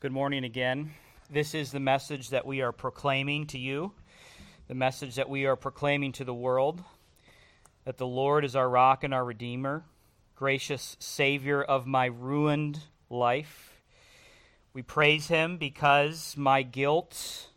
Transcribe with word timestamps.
Good 0.00 0.12
morning 0.12 0.44
again. 0.44 0.92
This 1.28 1.56
is 1.56 1.72
the 1.72 1.80
message 1.80 2.30
that 2.30 2.46
we 2.46 2.62
are 2.62 2.70
proclaiming 2.70 3.48
to 3.48 3.58
you, 3.58 3.90
the 4.68 4.74
message 4.76 5.16
that 5.16 5.28
we 5.28 5.46
are 5.46 5.56
proclaiming 5.56 6.12
to 6.12 6.24
the 6.24 6.32
world 6.32 6.84
that 7.84 7.98
the 7.98 8.06
Lord 8.06 8.44
is 8.44 8.54
our 8.54 8.68
rock 8.68 9.02
and 9.02 9.12
our 9.12 9.24
redeemer, 9.24 9.82
gracious 10.36 10.96
Savior 11.00 11.60
of 11.60 11.88
my 11.88 12.06
ruined 12.06 12.78
life. 13.10 13.82
We 14.72 14.82
praise 14.82 15.26
Him 15.26 15.56
because 15.56 16.36
my 16.36 16.62
guilt 16.62 17.48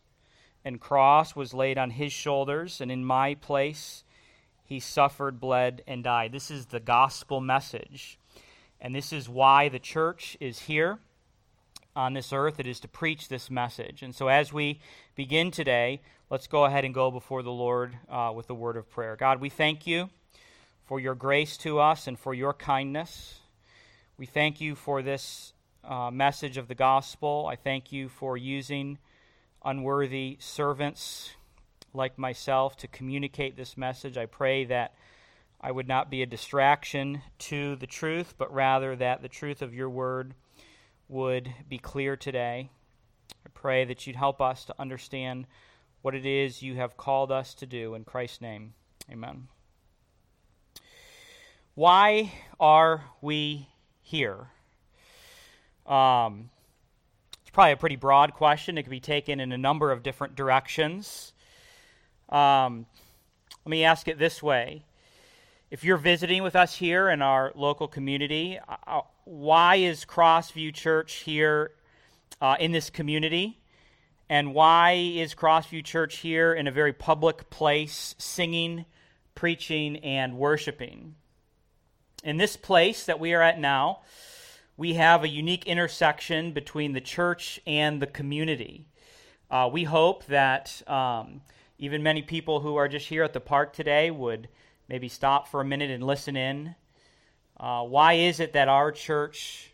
and 0.65 0.81
cross 0.81 1.35
was 1.35 1.53
laid 1.53 1.77
on 1.77 1.91
His 1.91 2.11
shoulders, 2.11 2.81
and 2.81 2.91
in 2.91 3.05
my 3.05 3.35
place 3.35 4.03
He 4.65 4.79
suffered, 4.79 5.39
bled, 5.39 5.83
and 5.85 6.03
died. 6.03 6.31
This 6.31 6.49
is 6.49 6.65
the 6.65 6.79
gospel 6.79 7.39
message. 7.39 8.17
And 8.79 8.95
this 8.95 9.13
is 9.13 9.29
why 9.29 9.69
the 9.69 9.77
church 9.77 10.37
is 10.39 10.61
here 10.61 10.97
on 11.95 12.13
this 12.13 12.31
earth. 12.31 12.59
It 12.59 12.67
is 12.67 12.79
to 12.81 12.87
preach 12.87 13.27
this 13.27 13.49
message. 13.49 14.01
And 14.01 14.15
so, 14.15 14.27
as 14.27 14.53
we 14.53 14.79
begin 15.15 15.51
today, 15.51 16.01
let's 16.29 16.47
go 16.47 16.65
ahead 16.65 16.85
and 16.85 16.93
go 16.93 17.11
before 17.11 17.43
the 17.43 17.51
Lord 17.51 17.97
uh, 18.09 18.31
with 18.33 18.47
the 18.47 18.55
word 18.55 18.77
of 18.77 18.89
prayer. 18.89 19.15
God, 19.15 19.41
we 19.41 19.49
thank 19.49 19.85
you 19.85 20.09
for 20.85 20.99
your 20.99 21.15
grace 21.15 21.57
to 21.57 21.79
us 21.79 22.07
and 22.07 22.17
for 22.17 22.33
your 22.33 22.53
kindness. 22.53 23.39
We 24.17 24.25
thank 24.25 24.61
you 24.61 24.75
for 24.75 25.01
this 25.01 25.53
uh, 25.83 26.11
message 26.11 26.57
of 26.57 26.67
the 26.67 26.75
gospel. 26.75 27.47
I 27.49 27.55
thank 27.55 27.91
you 27.91 28.09
for 28.09 28.37
using 28.37 28.97
unworthy 29.63 30.37
servants 30.39 31.31
like 31.93 32.17
myself 32.17 32.77
to 32.77 32.87
communicate 32.87 33.57
this 33.57 33.77
message. 33.77 34.17
I 34.17 34.25
pray 34.25 34.65
that 34.65 34.93
I 35.59 35.71
would 35.71 35.87
not 35.87 36.09
be 36.09 36.23
a 36.23 36.25
distraction 36.25 37.21
to 37.39 37.75
the 37.75 37.87
truth, 37.87 38.35
but 38.37 38.53
rather 38.53 38.95
that 38.95 39.21
the 39.21 39.29
truth 39.29 39.61
of 39.61 39.73
your 39.73 39.89
word 39.89 40.33
would 41.11 41.53
be 41.67 41.77
clear 41.77 42.15
today. 42.15 42.69
I 43.45 43.49
pray 43.53 43.85
that 43.85 44.07
you'd 44.07 44.15
help 44.15 44.41
us 44.41 44.65
to 44.65 44.75
understand 44.79 45.45
what 46.01 46.15
it 46.15 46.25
is 46.25 46.63
you 46.63 46.75
have 46.75 46.97
called 46.97 47.31
us 47.31 47.53
to 47.55 47.65
do. 47.65 47.93
In 47.93 48.05
Christ's 48.05 48.41
name, 48.41 48.73
amen. 49.11 49.47
Why 51.75 52.31
are 52.59 53.03
we 53.21 53.67
here? 54.01 54.47
Um, 55.85 56.49
it's 57.41 57.49
probably 57.51 57.73
a 57.73 57.77
pretty 57.77 57.97
broad 57.97 58.33
question. 58.33 58.77
It 58.77 58.83
could 58.83 58.89
be 58.89 58.99
taken 58.99 59.39
in 59.39 59.51
a 59.51 59.57
number 59.57 59.91
of 59.91 60.03
different 60.03 60.35
directions. 60.35 61.33
Um, 62.29 62.85
let 63.65 63.69
me 63.69 63.83
ask 63.83 64.07
it 64.07 64.17
this 64.17 64.41
way 64.41 64.85
if 65.71 65.85
you're 65.85 65.95
visiting 65.95 66.43
with 66.43 66.57
us 66.57 66.75
here 66.75 67.09
in 67.09 67.21
our 67.21 67.53
local 67.55 67.87
community, 67.87 68.59
uh, 68.67 68.75
uh, 68.85 69.01
why 69.23 69.77
is 69.77 70.03
Crossview 70.03 70.73
Church 70.73 71.13
here 71.13 71.71
uh, 72.41 72.57
in 72.59 72.73
this 72.73 72.89
community? 72.89 73.57
And 74.29 74.53
why 74.53 74.91
is 74.91 75.33
Crossview 75.33 75.85
Church 75.85 76.17
here 76.17 76.53
in 76.53 76.67
a 76.67 76.71
very 76.71 76.91
public 76.91 77.49
place, 77.49 78.15
singing, 78.17 78.83
preaching, 79.33 79.95
and 79.97 80.37
worshiping? 80.37 81.15
In 82.21 82.35
this 82.35 82.57
place 82.57 83.05
that 83.05 83.21
we 83.21 83.33
are 83.33 83.41
at 83.41 83.57
now, 83.57 84.01
we 84.75 84.95
have 84.95 85.23
a 85.23 85.29
unique 85.29 85.65
intersection 85.65 86.51
between 86.51 86.91
the 86.91 87.01
church 87.01 87.61
and 87.65 88.01
the 88.01 88.07
community. 88.07 88.87
Uh, 89.49 89.69
we 89.71 89.85
hope 89.85 90.25
that 90.25 90.81
um, 90.89 91.41
even 91.79 92.03
many 92.03 92.21
people 92.21 92.59
who 92.59 92.75
are 92.75 92.89
just 92.89 93.07
here 93.07 93.23
at 93.23 93.31
the 93.31 93.39
park 93.39 93.71
today 93.71 94.11
would 94.11 94.49
maybe 94.91 95.07
stop 95.07 95.47
for 95.47 95.61
a 95.61 95.65
minute 95.65 95.89
and 95.89 96.03
listen 96.03 96.35
in. 96.35 96.75
Uh, 97.57 97.81
why 97.81 98.11
is 98.11 98.41
it 98.41 98.51
that 98.51 98.67
our 98.67 98.91
church 98.91 99.71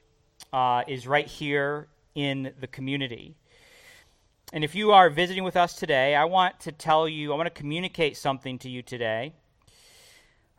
uh, 0.53 0.83
is 0.87 1.07
right 1.07 1.25
here 1.25 1.87
in 2.13 2.53
the 2.59 2.67
community? 2.67 3.35
And 4.53 4.63
if 4.63 4.75
you 4.75 4.91
are 4.91 5.09
visiting 5.09 5.43
with 5.43 5.57
us 5.57 5.73
today, 5.73 6.13
I 6.13 6.25
want 6.25 6.59
to 6.59 6.71
tell 6.71 7.09
you, 7.09 7.33
I 7.33 7.35
want 7.35 7.47
to 7.47 7.61
communicate 7.61 8.15
something 8.15 8.59
to 8.59 8.69
you 8.69 8.83
today. 8.83 9.33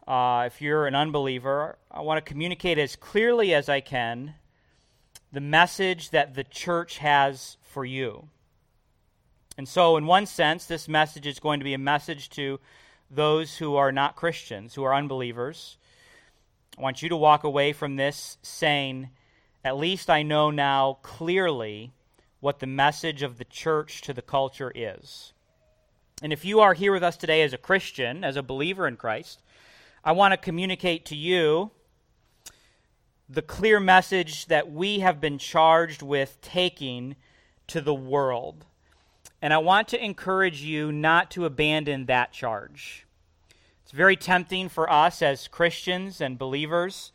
Uh, 0.09 0.43
if 0.49 0.61
you're 0.61 0.89
an 0.89 0.97
unbeliever, 0.97 1.79
I 1.89 2.01
want 2.01 2.19
to 2.25 2.29
communicate 2.29 2.79
as 2.79 2.97
clearly 2.97 3.55
as 3.55 3.69
I 3.69 3.79
can 3.79 4.35
the 5.31 5.41
message 5.41 6.11
that 6.11 6.35
the 6.35 6.43
church 6.43 6.99
has 6.99 7.59
for 7.63 7.85
you. 7.85 8.29
And 9.57 9.69
so, 9.69 9.97
in 9.97 10.07
one 10.07 10.27
sense, 10.27 10.65
this 10.65 10.89
message 10.89 11.29
is 11.29 11.39
going 11.39 11.61
to 11.61 11.65
be 11.65 11.75
a 11.75 11.79
message 11.79 12.29
to 12.31 12.59
those 13.11 13.57
who 13.57 13.77
are 13.77 13.93
not 13.93 14.17
Christians, 14.17 14.75
who 14.75 14.85
are 14.85 14.95
unbelievers. 14.95 15.77
I 16.79 16.83
want 16.83 17.03
you 17.03 17.09
to 17.09 17.17
walk 17.17 17.45
away 17.45 17.73
from 17.73 17.97
this 17.97 18.39
saying, 18.43 19.11
at 19.65 19.77
least 19.77 20.11
I 20.11 20.23
know 20.23 20.51
now 20.51 20.99
clearly 21.03 21.93
what 22.41 22.61
the 22.61 22.67
message 22.67 23.23
of 23.23 23.39
the 23.39 23.45
church 23.45 24.03
to 24.03 24.13
the 24.13 24.23
culture 24.23 24.73
is. 24.75 25.33
And 26.23 26.33
if 26.33 26.45
you 26.45 26.61
are 26.61 26.75
here 26.75 26.93
with 26.93 27.03
us 27.03 27.17
today 27.17 27.43
as 27.43 27.53
a 27.53 27.59
Christian, 27.59 28.25
as 28.25 28.37
a 28.37 28.43
believer 28.43 28.87
in 28.87 28.97
Christ, 28.97 29.43
I 30.05 30.13
want 30.13 30.33
to 30.33 30.37
communicate 30.37 31.05
to 31.07 31.17
you 31.17 31.71
the 33.29 33.43
clear 33.43 33.79
message 33.79 34.47
that 34.47 34.71
we 34.71 35.01
have 35.01 35.21
been 35.21 35.39
charged 35.39 36.03
with 36.03 36.41
taking 36.41 37.17
to 37.67 37.81
the 37.81 37.95
world. 37.95 38.65
And 39.41 39.55
I 39.55 39.59
want 39.59 39.89
to 39.89 40.05
encourage 40.05 40.63
you 40.63 40.91
not 40.91 41.31
to 41.33 41.45
abandon 41.45 42.07
that 42.07 42.33
charge. 42.33 43.07
It's 43.83 43.93
very 43.93 44.17
tempting 44.17 44.69
for 44.69 44.91
us 44.93 45.23
as 45.23 45.49
Christians 45.49 46.21
and 46.21 46.39
believers, 46.39 47.13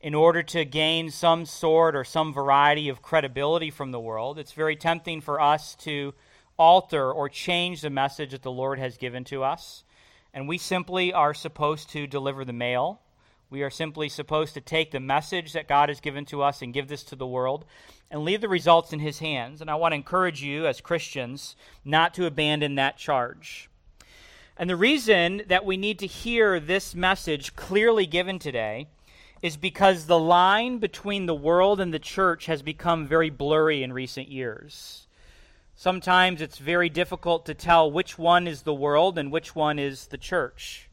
in 0.00 0.14
order 0.14 0.42
to 0.44 0.64
gain 0.64 1.10
some 1.10 1.44
sort 1.44 1.96
or 1.96 2.04
some 2.04 2.32
variety 2.32 2.88
of 2.88 3.02
credibility 3.02 3.70
from 3.70 3.90
the 3.90 4.00
world, 4.00 4.38
it's 4.38 4.52
very 4.52 4.76
tempting 4.76 5.20
for 5.20 5.40
us 5.40 5.74
to 5.74 6.14
alter 6.56 7.12
or 7.12 7.28
change 7.28 7.80
the 7.80 7.90
message 7.90 8.30
that 8.30 8.42
the 8.42 8.50
Lord 8.50 8.78
has 8.78 8.96
given 8.96 9.24
to 9.24 9.42
us. 9.42 9.84
And 10.32 10.46
we 10.46 10.58
simply 10.58 11.12
are 11.12 11.34
supposed 11.34 11.90
to 11.90 12.06
deliver 12.06 12.44
the 12.44 12.52
mail. 12.52 13.00
We 13.50 13.62
are 13.62 13.70
simply 13.70 14.10
supposed 14.10 14.52
to 14.54 14.60
take 14.60 14.90
the 14.90 15.00
message 15.00 15.54
that 15.54 15.68
God 15.68 15.88
has 15.88 16.00
given 16.00 16.26
to 16.26 16.42
us 16.42 16.60
and 16.60 16.74
give 16.74 16.88
this 16.88 17.02
to 17.04 17.16
the 17.16 17.26
world 17.26 17.64
and 18.10 18.22
leave 18.22 18.42
the 18.42 18.48
results 18.48 18.92
in 18.92 19.00
His 19.00 19.20
hands. 19.20 19.62
And 19.62 19.70
I 19.70 19.74
want 19.76 19.92
to 19.92 19.96
encourage 19.96 20.42
you 20.42 20.66
as 20.66 20.82
Christians 20.82 21.56
not 21.82 22.12
to 22.14 22.26
abandon 22.26 22.74
that 22.74 22.98
charge. 22.98 23.70
And 24.58 24.68
the 24.68 24.76
reason 24.76 25.42
that 25.46 25.64
we 25.64 25.78
need 25.78 25.98
to 26.00 26.06
hear 26.06 26.60
this 26.60 26.94
message 26.94 27.56
clearly 27.56 28.04
given 28.04 28.38
today 28.38 28.88
is 29.40 29.56
because 29.56 30.04
the 30.06 30.18
line 30.18 30.78
between 30.78 31.24
the 31.24 31.34
world 31.34 31.80
and 31.80 31.94
the 31.94 31.98
church 31.98 32.46
has 32.46 32.60
become 32.60 33.06
very 33.06 33.30
blurry 33.30 33.82
in 33.82 33.92
recent 33.92 34.28
years. 34.28 35.06
Sometimes 35.74 36.42
it's 36.42 36.58
very 36.58 36.88
difficult 36.88 37.46
to 37.46 37.54
tell 37.54 37.90
which 37.90 38.18
one 38.18 38.48
is 38.48 38.62
the 38.62 38.74
world 38.74 39.16
and 39.16 39.30
which 39.30 39.54
one 39.54 39.78
is 39.78 40.08
the 40.08 40.18
church. 40.18 40.87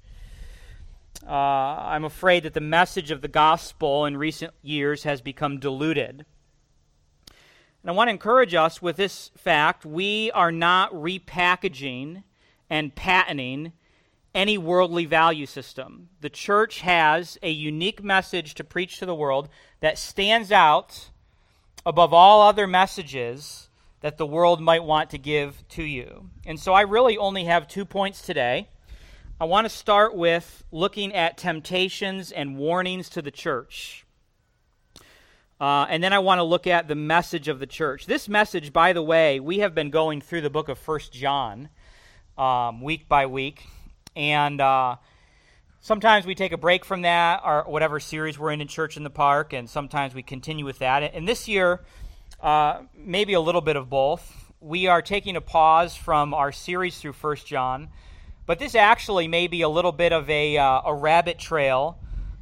Uh, 1.24 1.30
I'm 1.30 2.06
afraid 2.06 2.44
that 2.44 2.53
the 2.53 2.62
message 2.62 3.12
of 3.12 3.22
the 3.22 3.28
gospel 3.28 4.06
in 4.06 4.18
recent 4.18 4.53
years 4.62 5.03
has 5.03 5.22
become 5.22 5.59
diluted. 5.59 6.26
And 7.28 7.92
I 7.92 7.92
want 7.92 8.08
to 8.08 8.14
encourage 8.14 8.56
us 8.56 8.81
with 8.81 8.98
this 8.98 9.30
fact 9.38 9.86
we 9.86 10.31
are 10.31 10.52
not 10.52 10.92
repackaging 10.92 12.24
and 12.70 12.96
patenting 12.96 13.74
any 14.34 14.58
worldly 14.58 15.06
value 15.06 15.46
system. 15.46 16.09
The 16.22 16.30
church 16.30 16.81
has 16.81 17.38
a 17.42 17.50
unique 17.50 18.04
message 18.04 18.56
to 18.56 18.64
preach 18.64 19.00
to 19.00 19.06
the 19.06 19.16
world 19.16 19.50
that 19.80 19.98
stands 19.98 20.52
out 20.52 21.12
above 21.86 22.14
all 22.14 22.42
other 22.42 22.68
messages 22.68 23.70
that 24.02 24.18
the 24.18 24.25
world 24.25 24.62
might 24.62 24.84
want 24.84 25.09
to 25.12 25.18
give 25.18 25.68
to 25.70 25.84
you. 25.84 26.30
And 26.46 26.59
so 26.59 26.74
I 26.74 26.81
really 26.81 27.18
only 27.18 27.46
have 27.46 27.68
two 27.68 27.86
points 27.86 28.22
today. 28.22 28.68
I 29.38 29.44
want 29.44 29.66
to 29.66 29.69
start 29.69 30.16
with 30.16 30.63
looking 30.72 31.13
at 31.13 31.38
temptations 31.38 32.31
and 32.31 32.57
warnings 32.57 33.09
to 33.09 33.22
the 33.22 33.31
church. 33.31 34.06
Uh, 35.59 35.85
and 35.90 36.01
then 36.01 36.13
I 36.13 36.19
want 36.19 36.40
to 36.40 36.44
look 36.44 36.68
at 36.68 36.88
the 36.88 36.96
message 36.96 37.50
of 37.50 37.59
the 37.59 37.68
church. 37.68 38.06
This 38.06 38.30
message, 38.30 38.71
by 38.71 38.94
the 38.94 39.01
way, 39.01 39.42
we 39.42 39.60
have 39.60 39.75
been 39.75 39.89
going 39.89 40.21
through 40.21 40.39
the 40.39 40.50
book 40.50 40.69
of 40.69 40.77
First 40.77 41.12
John 41.12 41.68
um, 42.38 42.81
week 42.81 43.10
by 43.10 43.25
week. 43.25 43.65
And 44.15 44.62
uh, 44.62 44.95
sometimes 45.81 46.25
we 46.25 46.33
take 46.33 46.54
a 46.54 46.57
break 46.57 46.86
from 46.86 47.01
that, 47.01 47.42
or 47.44 47.65
whatever 47.68 48.00
series 48.00 48.39
we're 48.39 48.51
in 48.51 48.62
in 48.62 48.69
Church 48.69 48.95
in 48.95 49.04
the 49.04 49.10
Park, 49.10 49.51
and 49.51 49.69
sometimes 49.69 50.15
we 50.15 50.24
continue 50.24 50.63
with 50.63 50.80
that. 50.80 51.13
And 51.13 51.27
this 51.27 51.50
year, 51.50 51.83
uh, 52.39 52.83
maybe 52.95 53.33
a 53.33 53.42
little 53.42 53.60
bit 53.60 53.75
of 53.75 53.89
both. 53.89 54.54
We 54.62 54.88
are 54.88 55.01
taking 55.01 55.36
a 55.36 55.42
pause 55.42 55.94
from 55.94 56.33
our 56.33 56.54
series 56.54 56.98
through 56.98 57.13
First 57.13 57.45
John 57.45 57.89
but 58.45 58.59
this 58.59 58.75
actually 58.75 59.27
may 59.27 59.47
be 59.47 59.62
a 59.62 59.69
little 59.69 59.92
bit 59.92 60.13
of 60.13 60.30
a, 60.30 60.57
uh, 60.57 60.81
a 60.86 60.94
rabbit 60.94 61.39
trail 61.39 61.97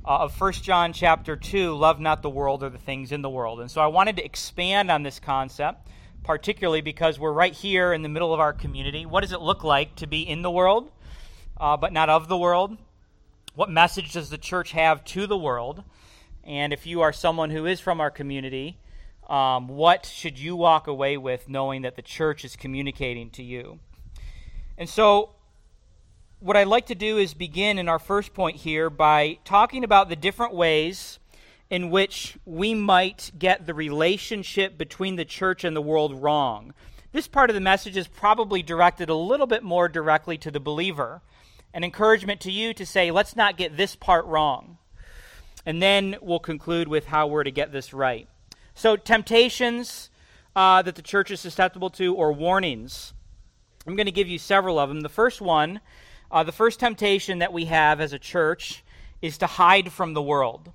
uh, 0.05 0.19
of 0.19 0.39
1 0.39 0.53
John 0.53 0.93
chapter 0.93 1.35
2, 1.35 1.75
love 1.75 1.99
not 1.99 2.21
the 2.21 2.29
world 2.29 2.63
or 2.63 2.69
the 2.69 2.77
things 2.77 3.11
in 3.11 3.21
the 3.21 3.29
world. 3.29 3.61
And 3.61 3.71
so 3.71 3.81
I 3.81 3.87
wanted 3.87 4.17
to 4.17 4.25
expand 4.25 4.91
on 4.91 5.03
this 5.03 5.19
concept, 5.19 5.87
particularly 6.23 6.81
because 6.81 7.19
we're 7.19 7.31
right 7.31 7.53
here 7.53 7.93
in 7.93 8.01
the 8.01 8.09
middle 8.09 8.33
of 8.33 8.39
our 8.39 8.53
community. 8.53 9.05
What 9.05 9.21
does 9.21 9.31
it 9.31 9.41
look 9.41 9.63
like 9.63 9.95
to 9.97 10.07
be 10.07 10.21
in 10.21 10.41
the 10.41 10.51
world, 10.51 10.91
uh, 11.59 11.77
but 11.77 11.93
not 11.93 12.09
of 12.09 12.27
the 12.27 12.37
world? 12.37 12.77
What 13.55 13.69
message 13.69 14.13
does 14.13 14.29
the 14.29 14.37
church 14.37 14.71
have 14.71 15.05
to 15.05 15.25
the 15.25 15.37
world? 15.37 15.83
And 16.43 16.73
if 16.73 16.85
you 16.85 17.01
are 17.01 17.13
someone 17.13 17.49
who 17.49 17.65
is 17.65 17.79
from 17.79 18.01
our 18.01 18.11
community, 18.11 18.77
Um, 19.29 19.69
what 19.69 20.05
should 20.05 20.37
you 20.37 20.57
walk 20.57 20.87
away 20.87 21.15
with 21.17 21.47
knowing 21.47 21.83
that 21.83 21.95
the 21.95 22.01
church 22.01 22.43
is 22.43 22.57
communicating 22.57 23.29
to 23.31 23.41
you? 23.41 23.79
And 24.77 24.89
so, 24.89 25.29
what 26.43 26.57
I'd 26.57 26.67
like 26.67 26.87
to 26.87 26.95
do 26.95 27.19
is 27.19 27.33
begin 27.33 27.79
in 27.79 27.87
our 27.87 27.99
first 27.99 28.33
point 28.33 28.57
here 28.57 28.89
by 28.89 29.37
talking 29.45 29.85
about 29.85 30.09
the 30.09 30.15
different 30.17 30.53
ways 30.53 31.17
in 31.69 31.89
which 31.89 32.37
we 32.43 32.73
might 32.73 33.31
get 33.39 33.65
the 33.65 33.73
relationship 33.73 34.77
between 34.77 35.15
the 35.15 35.23
church 35.23 35.63
and 35.63 35.73
the 35.73 35.81
world 35.81 36.21
wrong. 36.21 36.73
This 37.13 37.29
part 37.29 37.49
of 37.49 37.53
the 37.53 37.61
message 37.61 37.95
is 37.95 38.09
probably 38.09 38.61
directed 38.61 39.07
a 39.07 39.15
little 39.15 39.47
bit 39.47 39.63
more 39.63 39.87
directly 39.87 40.37
to 40.39 40.51
the 40.51 40.59
believer. 40.59 41.21
An 41.73 41.85
encouragement 41.85 42.41
to 42.41 42.51
you 42.51 42.73
to 42.73 42.85
say, 42.85 43.09
let's 43.09 43.37
not 43.37 43.55
get 43.55 43.77
this 43.77 43.95
part 43.95 44.25
wrong. 44.25 44.79
And 45.65 45.81
then 45.81 46.17
we'll 46.21 46.39
conclude 46.39 46.89
with 46.89 47.05
how 47.05 47.25
we're 47.25 47.45
to 47.45 47.51
get 47.51 47.71
this 47.71 47.93
right. 47.93 48.27
So, 48.75 48.97
temptations 48.97 50.09
uh, 50.57 50.81
that 50.81 50.95
the 50.95 51.01
church 51.01 51.31
is 51.31 51.39
susceptible 51.39 51.89
to, 51.91 52.13
or 52.13 52.33
warnings. 52.33 53.13
I'm 53.87 53.95
going 53.95 54.07
to 54.07 54.11
give 54.11 54.27
you 54.27 54.39
several 54.39 54.77
of 54.77 54.89
them. 54.89 55.01
The 55.01 55.09
first 55.09 55.39
one, 55.39 55.79
uh, 56.31 56.43
the 56.43 56.51
first 56.51 56.79
temptation 56.79 57.39
that 57.39 57.53
we 57.53 57.65
have 57.65 58.01
as 58.01 58.13
a 58.13 58.19
church 58.19 58.83
is 59.21 59.37
to 59.37 59.47
hide 59.47 59.91
from 59.91 60.13
the 60.13 60.21
world. 60.21 60.71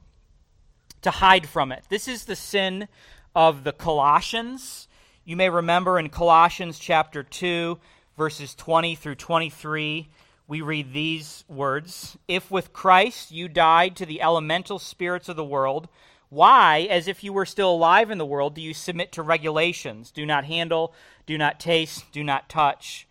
To 1.03 1.11
hide 1.11 1.49
from 1.49 1.73
it. 1.73 1.85
This 1.89 2.09
is 2.09 2.25
the 2.25 2.37
sin 2.37 2.89
of 3.35 3.65
the 3.65 3.73
Colossians. 3.73 4.89
You 5.25 5.37
may 5.37 5.51
remember 5.51 5.99
in 5.99 6.09
Colossians 6.09 6.79
chapter 6.79 7.23
2, 7.23 7.79
verses 8.17 8.55
20 8.55 8.95
through 8.95 9.15
23, 9.17 10.09
we 10.49 10.61
read 10.63 10.93
these 10.93 11.45
words 11.47 12.17
If 12.27 12.51
with 12.51 12.73
Christ 12.73 13.31
you 13.31 13.49
died 13.49 13.97
to 13.97 14.07
the 14.07 14.23
elemental 14.23 14.79
spirits 14.79 15.29
of 15.29 15.37
the 15.37 15.45
world, 15.45 15.89
why, 16.31 16.87
as 16.91 17.09
if 17.09 17.25
you 17.25 17.33
were 17.33 17.47
still 17.47 17.71
alive 17.71 18.11
in 18.11 18.19
the 18.19 18.27
world, 18.27 18.55
do 18.55 18.61
you 18.61 18.75
submit 18.75 19.13
to 19.13 19.23
regulations? 19.23 20.11
Do 20.11 20.27
not 20.27 20.45
handle, 20.45 20.93
do 21.27 21.39
not 21.39 21.61
taste, 21.61 22.11
do 22.13 22.23
not 22.23 22.49
touch, 22.49 23.07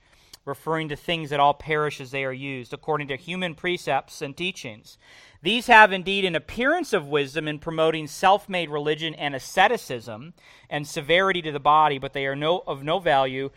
referring 0.48 0.90
to 0.90 0.96
things 0.96 1.30
that 1.30 1.40
all 1.40 1.54
perish 1.54 2.02
as 2.02 2.12
they 2.12 2.24
are 2.24 2.34
used, 2.34 2.74
according 2.74 3.08
to 3.10 3.16
human 3.16 3.54
precepts 3.54 4.22
and 4.22 4.36
teachings. 4.36 4.98
These 5.42 5.68
have 5.68 5.94
indeed 5.94 6.26
an 6.26 6.36
appearance 6.36 6.94
of 6.94 7.08
wisdom 7.08 7.48
in 7.48 7.60
promoting 7.60 8.08
self 8.08 8.50
made 8.50 8.70
religion 8.70 9.14
and 9.14 9.36
asceticism 9.36 10.34
and 10.70 10.88
severity 10.88 11.42
to 11.44 11.52
the 11.52 11.60
body, 11.60 12.00
but 12.00 12.14
they 12.14 12.26
are 12.26 12.36
no, 12.36 12.64
of 12.66 12.84
no 12.84 13.00
value 13.00 13.52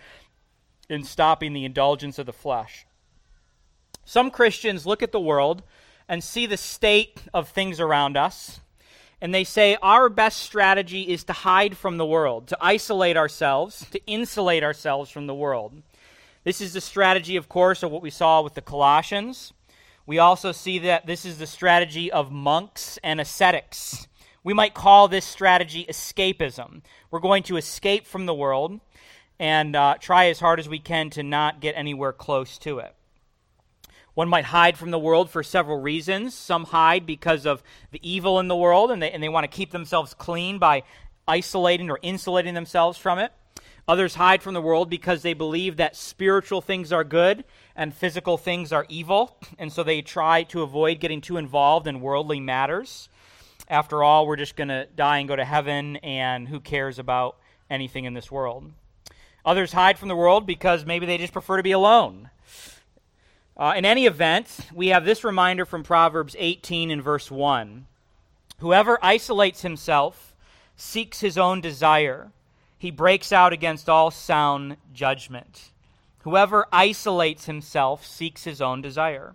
in 0.89 1.05
stopping 1.05 1.53
the 1.53 1.65
indulgence 1.65 2.19
of 2.19 2.27
the 2.27 2.33
flesh. 2.33 2.87
Some 4.05 4.31
Christians 4.31 4.87
look 4.87 5.03
at 5.03 5.13
the 5.13 5.21
world 5.21 5.63
and 6.09 6.23
see 6.23 6.47
the 6.47 6.57
state 6.57 7.23
of 7.33 7.49
things 7.49 7.81
around 7.81 8.17
us 8.17 8.61
and 9.21 9.35
they 9.35 9.45
say 9.45 9.77
our 9.83 10.09
best 10.09 10.39
strategy 10.39 11.03
is 11.03 11.25
to 11.25 11.33
hide 11.33 11.77
from 11.77 11.99
the 11.99 12.07
world, 12.07 12.49
to 12.49 12.59
isolate 12.61 13.17
ourselves, 13.17 13.87
to 13.91 14.01
insulate 14.07 14.65
ourselves 14.65 15.11
from 15.11 15.27
the 15.27 15.35
world. 15.35 15.83
This 16.51 16.61
is 16.61 16.73
the 16.73 16.81
strategy, 16.81 17.37
of 17.37 17.49
course, 17.49 17.85
of 17.85 17.93
what 17.93 18.03
we 18.03 18.11
saw 18.11 18.43
with 18.43 18.55
the 18.55 18.61
Colossians. 18.61 19.53
We 20.05 20.19
also 20.19 20.51
see 20.51 20.81
that 20.81 21.07
this 21.07 21.25
is 21.25 21.39
the 21.39 21.47
strategy 21.47 22.11
of 22.11 22.33
monks 22.33 22.99
and 23.05 23.21
ascetics. 23.21 24.09
We 24.43 24.53
might 24.53 24.75
call 24.75 25.07
this 25.07 25.25
strategy 25.25 25.87
escapism. 25.89 26.83
We're 27.09 27.21
going 27.21 27.45
to 27.45 27.57
escape 27.57 28.05
from 28.05 28.27
the 28.27 28.35
world 28.35 28.81
and 29.39 29.77
uh, 29.77 29.99
try 30.01 30.27
as 30.27 30.41
hard 30.41 30.59
as 30.59 30.69
we 30.69 30.81
can 30.81 31.11
to 31.11 31.23
not 31.23 31.61
get 31.61 31.77
anywhere 31.77 32.13
close 32.13 32.59
to 32.59 32.81
it. 32.81 32.97
One 34.15 34.29
might 34.29 34.47
hide 34.47 34.77
from 34.77 34.91
the 34.91 34.99
world 34.99 35.31
for 35.31 35.45
several 35.45 35.81
reasons. 35.81 36.35
Some 36.35 36.65
hide 36.65 37.07
because 37.07 37.47
of 37.47 37.63
the 37.93 38.01
evil 38.03 38.41
in 38.41 38.49
the 38.49 38.57
world 38.57 38.91
and 38.91 39.01
they, 39.01 39.13
and 39.13 39.23
they 39.23 39.29
want 39.29 39.45
to 39.45 39.57
keep 39.57 39.71
themselves 39.71 40.15
clean 40.15 40.59
by 40.59 40.83
isolating 41.29 41.91
or 41.91 42.01
insulating 42.03 42.55
themselves 42.55 42.99
from 42.99 43.21
it. 43.21 43.31
Others 43.89 44.15
hide 44.15 44.43
from 44.43 44.55
the 44.55 44.61
world 44.61 44.89
because 44.89 45.23
they 45.23 45.35
believe 45.35 45.77
that 45.77 45.97
spiritual 45.97 46.61
things 46.61 46.93
are 46.93 47.05
good 47.05 47.45
and 47.75 47.95
physical 47.95 48.37
things 48.37 48.73
are 48.73 48.87
evil, 48.89 49.37
and 49.59 49.73
so 49.73 49.83
they 49.83 50.03
try 50.03 50.43
to 50.45 50.63
avoid 50.63 51.01
getting 51.01 51.21
too 51.21 51.37
involved 51.37 51.87
in 51.87 52.01
worldly 52.01 52.41
matters. 52.41 53.09
After 53.69 54.03
all, 54.03 54.27
we're 54.27 54.37
just 54.37 54.57
going 54.57 54.69
to 54.69 54.87
die 54.97 55.19
and 55.19 55.29
go 55.29 55.37
to 55.37 55.45
heaven, 55.45 55.97
and 55.97 56.49
who 56.49 56.61
cares 56.61 56.99
about 56.99 57.37
anything 57.71 58.05
in 58.05 58.15
this 58.15 58.31
world? 58.31 58.73
Others 59.45 59.73
hide 59.73 59.99
from 59.99 60.09
the 60.09 60.17
world 60.17 60.47
because 60.47 60.85
maybe 60.85 61.07
they 61.07 61.19
just 61.19 61.33
prefer 61.33 61.57
to 61.57 61.63
be 61.63 61.73
alone. 61.73 62.31
Uh, 63.57 63.75
in 63.77 63.85
any 63.85 64.07
event, 64.07 64.59
we 64.73 64.89
have 64.89 65.05
this 65.05 65.23
reminder 65.23 65.65
from 65.65 65.83
Proverbs 65.83 66.35
18 66.39 66.91
and 66.91 67.03
verse 67.03 67.31
1 67.31 67.87
Whoever 68.59 68.99
isolates 69.03 69.63
himself 69.63 70.35
seeks 70.77 71.21
his 71.21 71.39
own 71.39 71.61
desire, 71.61 72.33
he 72.81 72.91
breaks 72.91 73.31
out 73.31 73.53
against 73.53 73.91
all 73.91 74.11
sound 74.11 74.79
judgment. 74.95 75.71
Whoever 76.21 76.67
isolates 76.73 77.45
himself 77.45 78.07
seeks 78.07 78.45
his 78.45 78.63
own 78.63 78.81
desire. 78.81 79.35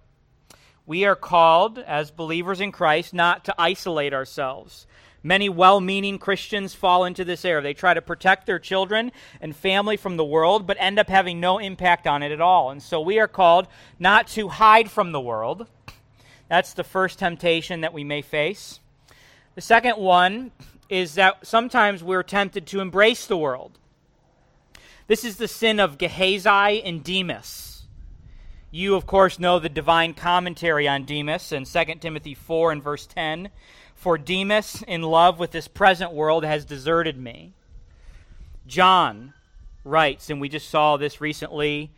We 0.87 1.05
are 1.05 1.15
called, 1.15 1.77
as 1.77 2.09
believers 2.09 2.59
in 2.59 2.71
Christ, 2.71 3.13
not 3.13 3.45
to 3.45 3.53
isolate 3.55 4.15
ourselves. 4.15 4.87
Many 5.21 5.47
well 5.47 5.79
meaning 5.79 6.17
Christians 6.17 6.73
fall 6.73 7.05
into 7.05 7.23
this 7.23 7.45
error. 7.45 7.61
They 7.61 7.75
try 7.75 7.93
to 7.93 8.01
protect 8.01 8.47
their 8.47 8.57
children 8.57 9.11
and 9.39 9.55
family 9.55 9.95
from 9.95 10.17
the 10.17 10.25
world, 10.25 10.65
but 10.65 10.77
end 10.79 10.97
up 10.97 11.07
having 11.07 11.39
no 11.39 11.59
impact 11.59 12.07
on 12.07 12.23
it 12.23 12.31
at 12.31 12.41
all. 12.41 12.71
And 12.71 12.81
so 12.81 12.99
we 12.99 13.19
are 13.19 13.27
called 13.27 13.67
not 13.99 14.25
to 14.29 14.47
hide 14.47 14.89
from 14.89 15.11
the 15.11 15.21
world. 15.21 15.67
That's 16.49 16.73
the 16.73 16.83
first 16.83 17.19
temptation 17.19 17.81
that 17.81 17.93
we 17.93 18.03
may 18.03 18.23
face. 18.23 18.79
The 19.53 19.61
second 19.61 19.97
one 19.97 20.51
is 20.89 21.15
that 21.15 21.45
sometimes 21.45 22.03
we're 22.03 22.23
tempted 22.23 22.67
to 22.67 22.79
embrace 22.79 23.25
the 23.25 23.37
world. 23.37 23.79
This 25.07 25.23
is 25.23 25.37
the 25.37 25.47
sin 25.47 25.79
of 25.79 25.97
Gehazi 25.97 26.83
and 26.83 27.03
Demas. 27.03 27.83
You, 28.71 28.95
of 28.95 29.05
course, 29.05 29.39
know 29.39 29.59
the 29.59 29.69
divine 29.69 30.13
commentary 30.13 30.87
on 30.87 31.05
Demas 31.05 31.51
in 31.51 31.65
2 31.65 31.83
Timothy 32.01 32.33
4 32.33 32.71
and 32.73 32.83
verse 32.83 33.05
10. 33.05 33.49
For 33.93 34.17
Demas, 34.17 34.83
in 34.87 35.01
love 35.01 35.39
with 35.39 35.51
this 35.51 35.67
present 35.67 36.11
world, 36.11 36.43
has 36.43 36.65
deserted 36.65 37.17
me. 37.17 37.53
John 38.67 39.33
writes, 39.83 40.29
and 40.29 40.41
we 40.41 40.49
just 40.49 40.69
saw 40.69 40.97
this 40.97 41.21
recently 41.21 41.91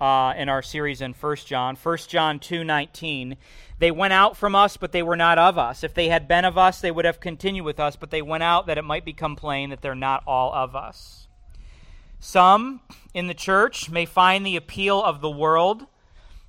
uh, 0.00 0.34
in 0.36 0.48
our 0.48 0.62
series 0.62 1.00
in 1.00 1.12
1 1.12 1.36
John, 1.46 1.76
1 1.76 1.98
John 2.08 2.38
2.19, 2.38 3.36
They 3.78 3.90
went 3.90 4.14
out 4.14 4.36
from 4.36 4.54
us, 4.54 4.76
but 4.76 4.92
they 4.92 5.02
were 5.02 5.16
not 5.16 5.38
of 5.38 5.58
us. 5.58 5.84
If 5.84 5.92
they 5.92 6.08
had 6.08 6.26
been 6.26 6.46
of 6.46 6.56
us, 6.56 6.80
they 6.80 6.90
would 6.90 7.04
have 7.04 7.20
continued 7.20 7.64
with 7.64 7.78
us, 7.78 7.94
but 7.94 8.10
they 8.10 8.22
went 8.22 8.42
out 8.42 8.66
that 8.66 8.78
it 8.78 8.84
might 8.84 9.04
become 9.04 9.36
plain 9.36 9.70
that 9.70 9.82
they're 9.82 9.94
not 9.94 10.22
all 10.26 10.52
of 10.54 10.74
us. 10.74 11.28
Some 12.18 12.80
in 13.12 13.26
the 13.26 13.34
church 13.34 13.90
may 13.90 14.06
find 14.06 14.44
the 14.46 14.56
appeal 14.56 15.02
of 15.02 15.20
the 15.20 15.30
world, 15.30 15.86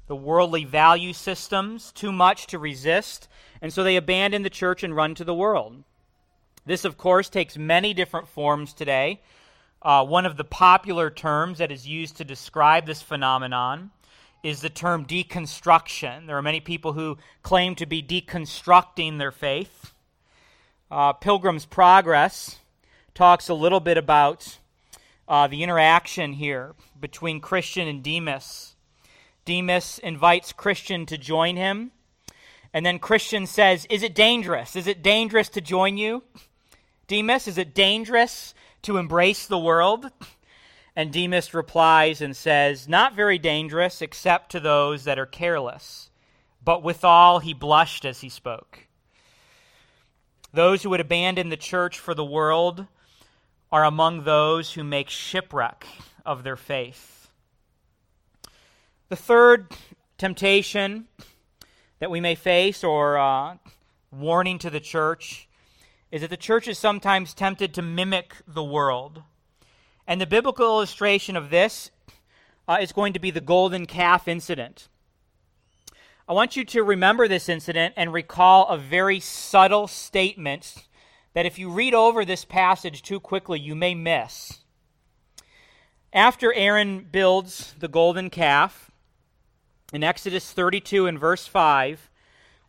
the 0.08 0.16
worldly 0.16 0.64
value 0.64 1.12
systems, 1.12 1.92
too 1.92 2.14
much 2.14 2.48
to 2.48 2.58
resist, 2.58 3.28
and 3.62 3.74
so 3.74 3.84
they 3.84 3.98
abandon 3.98 4.44
the 4.44 4.50
church 4.50 4.82
and 4.82 4.96
run 4.96 5.14
to 5.16 5.26
the 5.26 5.36
world. 5.36 5.84
This, 6.66 6.86
of 6.86 6.98
course, 6.98 7.28
takes 7.28 7.58
many 7.58 7.94
different 7.94 8.28
forms 8.30 8.74
today. 8.74 9.22
Uh, 9.82 10.06
one 10.06 10.26
of 10.26 10.38
the 10.38 10.44
popular 10.46 11.10
terms 11.10 11.58
that 11.58 11.72
is 11.72 11.88
used 11.88 12.18
to 12.18 12.24
describe 12.24 12.86
this 12.86 13.02
phenomenon 13.02 13.92
is 14.44 14.62
the 14.62 14.70
term 14.70 15.06
deconstruction. 15.06 16.28
There 16.28 16.38
are 16.38 16.42
many 16.42 16.60
people 16.60 16.94
who 16.94 17.18
claim 17.44 17.76
to 17.76 17.86
be 17.86 18.02
deconstructing 18.02 19.18
their 19.18 19.32
faith. 19.32 19.94
Uh, 20.90 21.14
Pilgrim's 21.14 21.66
Progress 21.66 22.60
talks 23.14 23.50
a 23.50 23.54
little 23.54 23.80
bit 23.80 23.98
about 23.98 24.60
uh, 25.28 25.48
the 25.48 25.64
interaction 25.64 26.34
here 26.34 26.76
between 27.00 27.42
Christian 27.42 27.88
and 27.88 28.04
Demas. 28.04 28.76
Demas 29.44 30.00
invites 30.00 30.54
Christian 30.54 31.06
to 31.08 31.18
join 31.18 31.56
him. 31.56 31.92
And 32.74 32.86
then 32.86 33.00
Christian 33.00 33.48
says, 33.48 33.88
Is 33.90 34.04
it 34.04 34.14
dangerous? 34.14 34.76
Is 34.76 34.88
it 34.88 35.02
dangerous 35.02 35.50
to 35.50 35.62
join 35.62 35.98
you? 35.98 36.24
Demas, 37.08 37.48
is 37.48 37.58
it 37.58 37.74
dangerous 37.74 38.54
to 38.84 38.98
embrace 38.98 39.48
the 39.48 39.58
world? 39.58 40.12
And 40.98 41.14
Demas 41.14 41.54
replies 41.54 42.22
and 42.22 42.36
says, 42.36 42.90
Not 42.90 43.16
very 43.16 43.38
dangerous, 43.38 44.02
except 44.02 44.52
to 44.52 44.60
those 44.60 45.04
that 45.04 45.20
are 45.20 45.28
careless. 45.28 46.10
But 46.66 46.82
withal 46.82 47.38
he 47.38 47.54
blushed 47.54 48.04
as 48.04 48.22
he 48.22 48.30
spoke. 48.30 48.88
Those 50.52 50.82
who 50.82 50.90
would 50.90 51.00
abandon 51.00 51.50
the 51.50 51.56
church 51.56 52.00
for 52.00 52.16
the 52.16 52.26
world 52.26 52.88
are 53.72 53.86
among 53.86 54.24
those 54.24 54.74
who 54.74 54.84
make 54.84 55.08
shipwreck 55.08 55.86
of 56.26 56.42
their 56.42 56.56
faith. 56.56 57.30
The 59.10 59.16
third 59.16 59.68
temptation 60.18 61.08
that 62.00 62.10
we 62.10 62.20
may 62.20 62.34
face 62.34 62.84
or 62.84 63.20
uh, 63.20 63.58
warning 64.12 64.58
to 64.58 64.72
the 64.72 64.80
church 64.80 65.48
is 66.12 66.22
that 66.22 66.32
the 66.32 66.38
church 66.38 66.68
is 66.68 66.80
sometimes 66.80 67.36
tempted 67.36 67.76
to 67.76 67.84
mimic 67.84 68.38
the 68.48 68.64
world. 68.64 69.22
And 70.08 70.22
the 70.22 70.26
biblical 70.26 70.66
illustration 70.66 71.36
of 71.36 71.50
this 71.50 71.92
uh, 72.68 72.78
is 72.82 72.94
going 72.94 73.14
to 73.14 73.20
be 73.20 73.30
the 73.30 73.42
golden 73.42 73.86
calf 73.86 74.28
incident. 74.28 74.88
I 76.30 76.34
want 76.34 76.56
you 76.56 76.66
to 76.66 76.84
remember 76.84 77.28
this 77.28 77.50
incident 77.50 77.94
and 77.98 78.12
recall 78.14 78.68
a 78.68 78.78
very 78.78 79.20
subtle 79.20 79.88
statement 79.88 80.88
that 81.34 81.46
if 81.46 81.60
you 81.60 81.70
read 81.70 81.94
over 81.94 82.26
this 82.26 82.46
passage 82.46 83.02
too 83.02 83.20
quickly, 83.20 83.60
you 83.60 83.76
may 83.76 83.94
miss. 83.94 84.60
After 86.12 86.54
Aaron 86.54 87.08
builds 87.12 87.76
the 87.80 87.88
golden 87.88 88.30
calf, 88.30 88.92
in 89.94 90.04
Exodus 90.04 90.52
32 90.52 91.06
and 91.06 91.20
verse 91.20 91.48
5, 91.48 92.10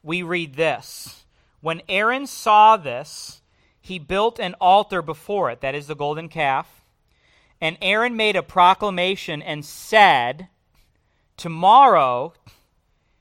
we 0.02 0.23
read 0.23 0.54
this 0.54 1.25
When 1.61 1.83
Aaron 1.88 2.26
saw 2.26 2.76
this, 2.76 3.42
he 3.80 3.99
built 3.99 4.38
an 4.38 4.54
altar 4.61 5.02
before 5.02 5.50
it, 5.50 5.61
that 5.62 5.75
is 5.75 5.87
the 5.87 5.97
golden 5.97 6.28
calf. 6.28 6.77
And 7.61 7.77
Aaron 7.83 8.17
made 8.17 8.37
a 8.37 8.43
proclamation 8.43 9.43
and 9.43 9.65
said, 9.65 10.49
Tomorrow 11.37 12.35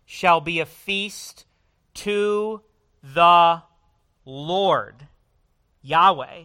shall 0.05 0.41
be 0.41 0.59
a 0.59 0.65
feast 0.65 1.45
to 1.95 2.61
the 3.03 3.63
Lord, 4.25 5.07
Yahweh. 5.81 6.43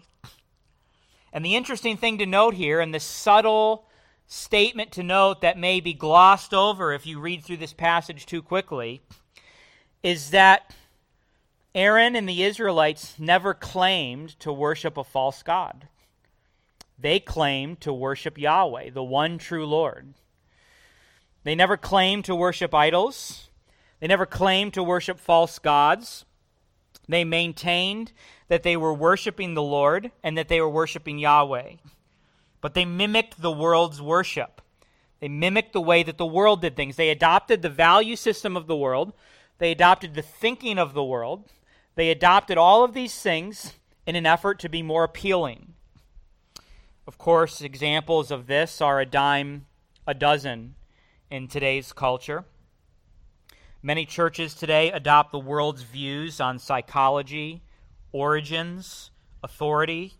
And 1.32 1.44
the 1.44 1.56
interesting 1.56 1.96
thing 1.96 2.18
to 2.18 2.26
note 2.26 2.54
here, 2.54 2.80
and 2.80 2.94
the 2.94 3.00
subtle 3.00 3.86
statement 4.26 4.92
to 4.92 5.02
note 5.02 5.40
that 5.40 5.58
may 5.58 5.80
be 5.80 5.92
glossed 5.92 6.54
over 6.54 6.92
if 6.92 7.06
you 7.06 7.20
read 7.20 7.44
through 7.44 7.58
this 7.58 7.72
passage 7.72 8.26
too 8.26 8.42
quickly, 8.42 9.02
is 10.02 10.30
that 10.30 10.74
Aaron 11.74 12.16
and 12.16 12.28
the 12.28 12.42
Israelites 12.42 13.14
never 13.18 13.54
claimed 13.54 14.38
to 14.40 14.52
worship 14.52 14.96
a 14.96 15.04
false 15.04 15.42
God. 15.42 15.88
They 16.98 17.20
claimed 17.20 17.80
to 17.80 17.92
worship 17.92 18.38
Yahweh, 18.38 18.90
the 18.90 19.02
one 19.02 19.38
true 19.38 19.66
Lord. 19.66 20.14
They 21.44 21.54
never 21.54 21.76
claimed 21.76 22.24
to 22.26 22.34
worship 22.34 22.74
idols. 22.74 23.48
They 24.00 24.06
never 24.06 24.26
claimed 24.26 24.74
to 24.74 24.82
worship 24.82 25.18
false 25.18 25.58
gods. 25.58 26.24
They 27.08 27.24
maintained 27.24 28.12
that 28.48 28.62
they 28.62 28.76
were 28.76 28.94
worshiping 28.94 29.54
the 29.54 29.62
Lord 29.62 30.12
and 30.22 30.38
that 30.38 30.48
they 30.48 30.60
were 30.60 30.68
worshiping 30.68 31.18
Yahweh. 31.18 31.74
But 32.60 32.74
they 32.74 32.84
mimicked 32.84 33.42
the 33.42 33.50
world's 33.50 34.00
worship. 34.00 34.60
They 35.20 35.28
mimicked 35.28 35.72
the 35.72 35.80
way 35.80 36.02
that 36.02 36.18
the 36.18 36.26
world 36.26 36.62
did 36.62 36.76
things. 36.76 36.96
They 36.96 37.10
adopted 37.10 37.62
the 37.62 37.68
value 37.68 38.16
system 38.16 38.56
of 38.56 38.66
the 38.66 38.76
world. 38.76 39.12
They 39.58 39.70
adopted 39.70 40.14
the 40.14 40.22
thinking 40.22 40.78
of 40.78 40.94
the 40.94 41.04
world. 41.04 41.48
They 41.94 42.10
adopted 42.10 42.58
all 42.58 42.84
of 42.84 42.94
these 42.94 43.20
things 43.20 43.74
in 44.06 44.16
an 44.16 44.26
effort 44.26 44.58
to 44.60 44.68
be 44.68 44.82
more 44.82 45.04
appealing. 45.04 45.74
Of 47.06 47.18
course, 47.18 47.60
examples 47.60 48.30
of 48.30 48.46
this 48.46 48.80
are 48.80 49.00
a 49.00 49.06
dime 49.06 49.66
a 50.06 50.14
dozen 50.14 50.74
in 51.30 51.48
today's 51.48 51.92
culture. 51.92 52.44
Many 53.82 54.06
churches 54.06 54.54
today 54.54 54.92
adopt 54.92 55.32
the 55.32 55.38
world's 55.38 55.82
views 55.82 56.40
on 56.40 56.58
psychology, 56.58 57.62
origins, 58.12 59.10
authority, 59.42 60.14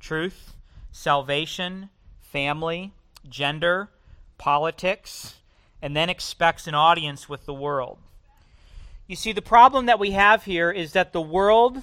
truth, 0.00 0.54
salvation, 0.90 1.90
family, 2.20 2.92
gender, 3.28 3.90
politics, 4.38 5.34
and 5.82 5.94
then 5.94 6.08
expects 6.08 6.66
an 6.66 6.74
audience 6.74 7.28
with 7.28 7.44
the 7.44 7.54
world. 7.54 7.98
You 9.06 9.16
see, 9.16 9.32
the 9.32 9.42
problem 9.42 9.86
that 9.86 9.98
we 9.98 10.12
have 10.12 10.44
here 10.44 10.70
is 10.70 10.92
that 10.92 11.12
the 11.12 11.20
world 11.20 11.82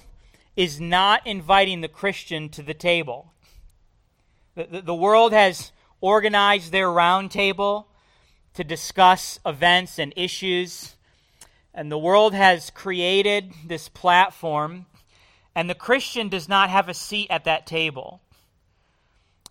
is 0.56 0.80
not 0.80 1.24
inviting 1.26 1.80
the 1.80 1.88
Christian 1.88 2.48
to 2.50 2.62
the 2.62 2.74
table. 2.74 3.32
The, 4.56 4.82
the, 4.84 4.94
world 4.94 5.32
has 5.32 5.70
organized 6.00 6.72
their 6.72 6.88
roundtable 6.88 7.84
to 8.54 8.64
discuss 8.64 9.38
events 9.46 9.98
and 9.98 10.12
issues, 10.16 10.96
and 11.72 11.90
the 11.90 11.98
world 11.98 12.34
has 12.34 12.70
created 12.70 13.52
this 13.64 13.88
platform, 13.88 14.86
and 15.54 15.70
the 15.70 15.74
Christian 15.74 16.28
does 16.28 16.48
not 16.48 16.68
have 16.68 16.88
a 16.88 16.94
seat 16.94 17.28
at 17.30 17.44
that 17.44 17.66
table. 17.66 18.20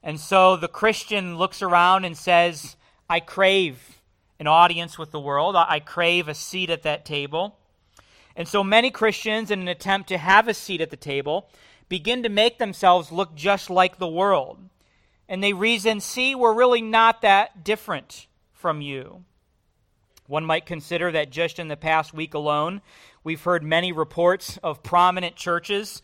And 0.03 0.19
so 0.19 0.57
the 0.57 0.67
Christian 0.67 1.37
looks 1.37 1.61
around 1.61 2.03
and 2.03 2.17
says, 2.17 2.75
I 3.09 3.21
crave 3.21 3.99
an 4.37 4.47
audience 4.47 4.97
with 4.97 5.11
the 5.11 5.19
world. 5.19 5.55
I 5.55 5.79
crave 5.79 6.27
a 6.27 6.33
seat 6.33 6.69
at 6.69 6.83
that 6.83 7.05
table. 7.05 7.57
And 8.35 8.47
so 8.47 8.63
many 8.63 8.91
Christians, 8.91 9.51
in 9.51 9.61
an 9.61 9.67
attempt 9.67 10.09
to 10.09 10.17
have 10.17 10.47
a 10.47 10.53
seat 10.53 10.81
at 10.81 10.91
the 10.91 10.97
table, 10.97 11.49
begin 11.89 12.23
to 12.23 12.29
make 12.29 12.57
themselves 12.57 13.11
look 13.11 13.35
just 13.35 13.69
like 13.69 13.97
the 13.97 14.07
world. 14.07 14.59
And 15.29 15.43
they 15.43 15.53
reason, 15.53 15.99
see, 15.99 16.33
we're 16.33 16.55
really 16.55 16.81
not 16.81 17.21
that 17.21 17.63
different 17.63 18.27
from 18.51 18.81
you. 18.81 19.23
One 20.25 20.43
might 20.43 20.65
consider 20.65 21.11
that 21.11 21.29
just 21.29 21.59
in 21.59 21.67
the 21.67 21.77
past 21.77 22.15
week 22.15 22.33
alone, 22.33 22.81
we've 23.23 23.43
heard 23.43 23.63
many 23.63 23.91
reports 23.91 24.57
of 24.63 24.81
prominent 24.81 25.35
churches 25.35 26.01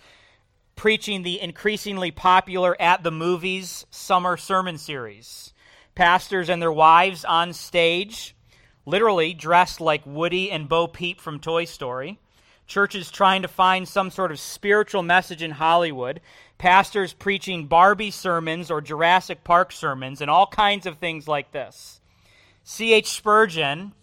preaching 0.76 1.24
the 1.24 1.42
increasingly 1.42 2.12
popular 2.12 2.80
At 2.80 3.02
the 3.02 3.12
Movies 3.12 3.88
summer 3.90 4.38
sermon 4.38 4.78
series. 4.78 5.54
Pastors 5.96 6.48
and 6.48 6.62
their 6.62 6.72
wives 6.72 7.26
on 7.26 7.54
stage, 7.54 8.36
literally 8.86 9.34
dressed 9.34 9.82
like 9.82 10.06
Woody 10.06 10.52
and 10.52 10.70
Bo 10.70 10.86
Peep 10.86 11.20
from 11.20 11.40
Toy 11.40 11.66
Story 11.66 12.20
churches 12.68 13.12
trying 13.12 13.42
to 13.42 13.48
find 13.48 13.88
some 13.88 14.10
sort 14.10 14.32
of 14.32 14.40
spiritual 14.40 15.04
message 15.04 15.42
in 15.42 15.52
Hollywood, 15.52 16.22
pastors 16.58 17.14
preaching 17.14 17.68
Barbie 17.68 18.12
sermons 18.12 18.72
or 18.72 18.82
Jurassic 18.82 19.44
Park 19.44 19.72
sermons, 19.72 20.22
and 20.22 20.30
all 20.30 20.48
kinds 20.48 20.86
of 20.86 20.98
things 20.98 21.28
like 21.28 21.52
this. 21.52 22.00
C.H. 22.64 23.10
Spurgeon 23.10 23.94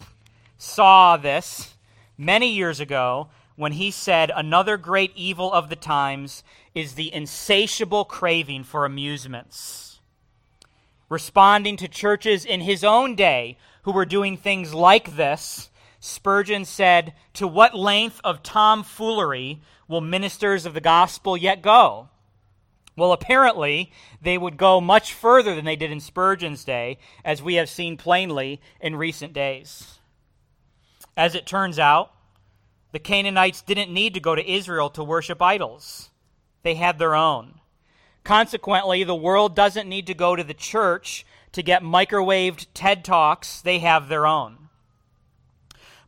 saw 0.57 1.17
this 1.17 1.75
many 2.17 2.53
years 2.53 2.79
ago 2.79 3.29
when 3.57 3.73
he 3.73 3.91
said, 3.91 4.31
Another 4.35 4.77
great 4.77 5.13
evil 5.17 5.53
of 5.53 5.69
the 5.69 5.77
times 5.77 6.45
is 6.75 6.95
the 6.95 7.13
insatiable 7.13 8.05
craving 8.05 8.65
for 8.65 8.85
amusements. 8.85 10.01
Responding 11.09 11.77
to 11.77 11.89
churches 11.89 12.45
in 12.45 12.61
his 12.61 12.85
own 12.85 13.15
day 13.15 13.59
who 13.83 13.93
were 13.93 14.07
doing 14.07 14.37
things 14.37 14.73
like 14.73 15.17
this, 15.17 15.69
Spurgeon 16.05 16.65
said, 16.65 17.15
To 17.35 17.47
what 17.47 17.77
length 17.79 18.21
of 18.25 18.43
tomfoolery 18.43 19.63
will 19.87 20.01
ministers 20.01 20.67
of 20.67 20.75
the 20.75 20.81
gospel 20.81 21.37
yet 21.37 21.63
go? 21.63 22.09
Well, 22.97 23.13
apparently, 23.13 23.93
they 24.21 24.37
would 24.37 24.57
go 24.57 24.81
much 24.81 25.15
further 25.15 25.55
than 25.55 25.65
they 25.65 25.77
did 25.77 25.93
in 25.93 26.01
Spurgeon's 26.01 26.65
day, 26.65 26.99
as 27.25 27.41
we 27.41 27.55
have 27.55 27.71
seen 27.71 27.97
plainly 27.97 28.61
in 28.81 28.97
recent 28.97 29.33
days. 29.33 30.01
As 31.17 31.37
it 31.37 31.47
turns 31.47 31.79
out, 31.79 32.11
the 32.91 32.99
Canaanites 32.99 33.63
didn't 33.63 33.95
need 33.95 34.13
to 34.15 34.21
go 34.21 34.35
to 34.35 34.53
Israel 34.53 34.91
to 34.91 35.05
worship 35.05 35.41
idols, 35.41 36.11
they 36.65 36.75
had 36.75 36.99
their 36.99 37.15
own. 37.15 37.61
Consequently, 38.25 39.05
the 39.05 39.15
world 39.15 39.55
doesn't 39.55 39.89
need 39.89 40.09
to 40.09 40.15
go 40.15 40.35
to 40.35 40.43
the 40.43 40.53
church 40.53 41.25
to 41.53 41.63
get 41.63 41.85
microwaved 41.85 42.67
TED 42.75 43.05
Talks, 43.05 43.61
they 43.61 43.79
have 43.79 44.09
their 44.09 44.27
own. 44.27 44.62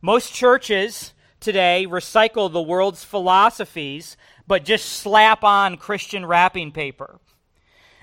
Most 0.05 0.35
churches 0.35 1.13
today 1.39 1.87
recycle 1.89 2.51
the 2.51 2.61
world's 2.61 3.03
philosophies, 3.03 4.17
but 4.45 4.63
just 4.63 4.85
slap 4.85 5.43
on 5.43 5.77
Christian 5.77 6.27
wrapping 6.27 6.71
paper. 6.71 7.19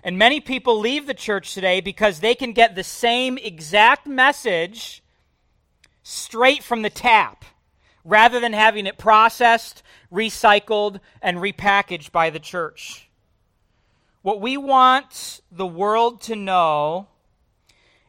And 0.03 0.19
many 0.19 0.41
people 0.41 0.81
leave 0.81 1.07
the 1.07 1.15
church 1.15 1.55
today 1.55 1.81
because 1.81 2.19
they 2.19 2.35
can 2.35 2.55
get 2.55 2.75
the 2.75 2.83
same 2.83 3.39
exact 3.39 4.09
message 4.09 5.01
straight 6.03 6.65
from 6.65 6.83
the 6.83 6.91
tap 6.91 7.45
rather 8.05 8.41
than 8.41 8.53
having 8.53 8.87
it 8.87 8.99
processed, 8.99 9.85
recycled, 10.13 10.99
and 11.23 11.37
repackaged 11.37 12.11
by 12.11 12.31
the 12.31 12.41
church. 12.41 13.09
What 14.23 14.41
we 14.41 14.57
want 14.57 15.41
the 15.53 15.69
world 15.69 16.21
to 16.23 16.35
know 16.35 17.07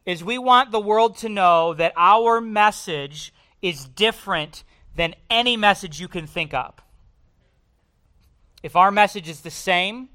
is 0.04 0.24
we 0.24 0.40
want 0.40 0.72
the 0.72 0.80
world 0.80 1.16
to 1.18 1.30
know 1.30 1.76
that 1.76 1.94
our 1.96 2.42
message 2.42 3.32
is 3.64 3.86
different 3.86 4.64
than 4.96 5.16
any 5.30 5.58
message 5.58 6.00
you 6.00 6.08
can 6.08 6.28
think 6.28 6.54
of. 6.54 6.76
If 8.62 8.76
our 8.76 8.92
message 8.92 9.28
is 9.28 9.42
the 9.42 9.50
same, 9.50 10.10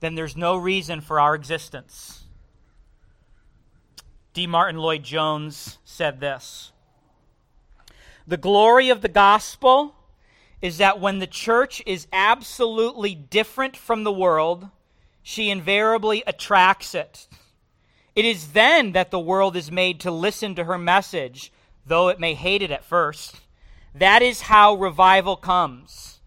then 0.00 0.14
there's 0.14 0.36
no 0.36 0.56
reason 0.56 1.00
for 1.00 1.18
our 1.18 1.34
existence. 1.34 2.22
D. 4.34 4.46
Martyn 4.46 4.76
Lloyd-Jones 4.76 5.78
said 5.84 6.20
this 6.20 6.72
The 8.26 8.36
glory 8.36 8.90
of 8.90 9.00
the 9.00 9.08
gospel 9.08 9.94
is 10.60 10.78
that 10.78 11.00
when 11.00 11.18
the 11.18 11.26
church 11.26 11.82
is 11.86 12.06
absolutely 12.12 13.14
different 13.14 13.76
from 13.76 14.04
the 14.04 14.12
world, 14.12 14.68
she 15.22 15.50
invariably 15.50 16.22
attracts 16.26 16.94
it. 16.94 17.26
It 18.14 18.24
is 18.24 18.52
then 18.52 18.92
that 18.92 19.10
the 19.10 19.18
world 19.18 19.56
is 19.56 19.70
made 19.70 20.00
to 20.00 20.10
listen 20.10 20.54
to 20.54 20.64
her 20.64 20.78
message 20.78 21.52
though 21.86 22.08
it 22.08 22.20
may 22.20 22.34
hate 22.34 22.62
it 22.62 22.70
at 22.70 22.84
first. 22.84 23.40
That 23.94 24.22
is 24.22 24.42
how 24.42 24.74
revival 24.74 25.36
comes. 25.36 26.20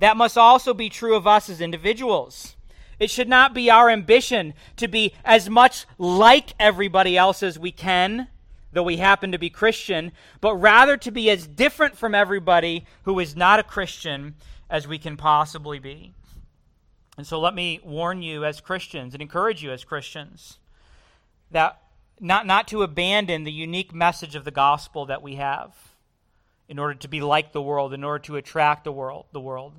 That 0.00 0.16
must 0.16 0.36
also 0.36 0.74
be 0.74 0.88
true 0.88 1.14
of 1.14 1.26
us 1.26 1.48
as 1.48 1.60
individuals. 1.60 2.56
It 2.98 3.10
should 3.10 3.28
not 3.28 3.54
be 3.54 3.70
our 3.70 3.90
ambition 3.90 4.54
to 4.76 4.88
be 4.88 5.14
as 5.24 5.48
much 5.48 5.86
like 5.98 6.52
everybody 6.60 7.16
else 7.16 7.42
as 7.42 7.58
we 7.58 7.72
can, 7.72 8.28
though 8.72 8.82
we 8.82 8.98
happen 8.98 9.32
to 9.32 9.38
be 9.38 9.50
Christian, 9.50 10.12
but 10.40 10.54
rather 10.56 10.96
to 10.98 11.10
be 11.10 11.30
as 11.30 11.46
different 11.46 11.96
from 11.96 12.14
everybody 12.14 12.84
who 13.04 13.18
is 13.18 13.36
not 13.36 13.58
a 13.58 13.64
Christian 13.64 14.34
as 14.68 14.86
we 14.86 14.98
can 14.98 15.16
possibly 15.16 15.78
be. 15.78 16.12
And 17.16 17.26
so 17.26 17.40
let 17.40 17.54
me 17.54 17.80
warn 17.84 18.22
you 18.22 18.44
as 18.44 18.60
Christians 18.60 19.14
and 19.14 19.22
encourage 19.22 19.62
you 19.62 19.70
as 19.70 19.84
Christians 19.84 20.58
that 21.50 21.78
not, 22.20 22.46
not 22.46 22.68
to 22.68 22.82
abandon 22.82 23.44
the 23.44 23.52
unique 23.52 23.94
message 23.94 24.34
of 24.34 24.44
the 24.44 24.50
gospel 24.50 25.06
that 25.06 25.22
we 25.22 25.36
have 25.36 25.74
in 26.68 26.78
order 26.78 26.94
to 26.94 27.08
be 27.08 27.20
like 27.20 27.52
the 27.52 27.62
world, 27.62 27.92
in 27.92 28.04
order 28.04 28.20
to 28.20 28.36
attract 28.36 28.84
the 28.84 28.92
world, 28.92 29.26
the 29.32 29.40
world. 29.40 29.74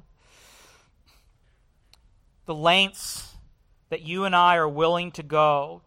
The 2.46 2.56
lengths 2.56 3.36
that 3.90 4.02
you 4.02 4.26
and 4.26 4.36
I 4.36 4.56
are 4.56 4.70
willing 4.70 5.12
to 5.14 5.24
go 5.24 5.82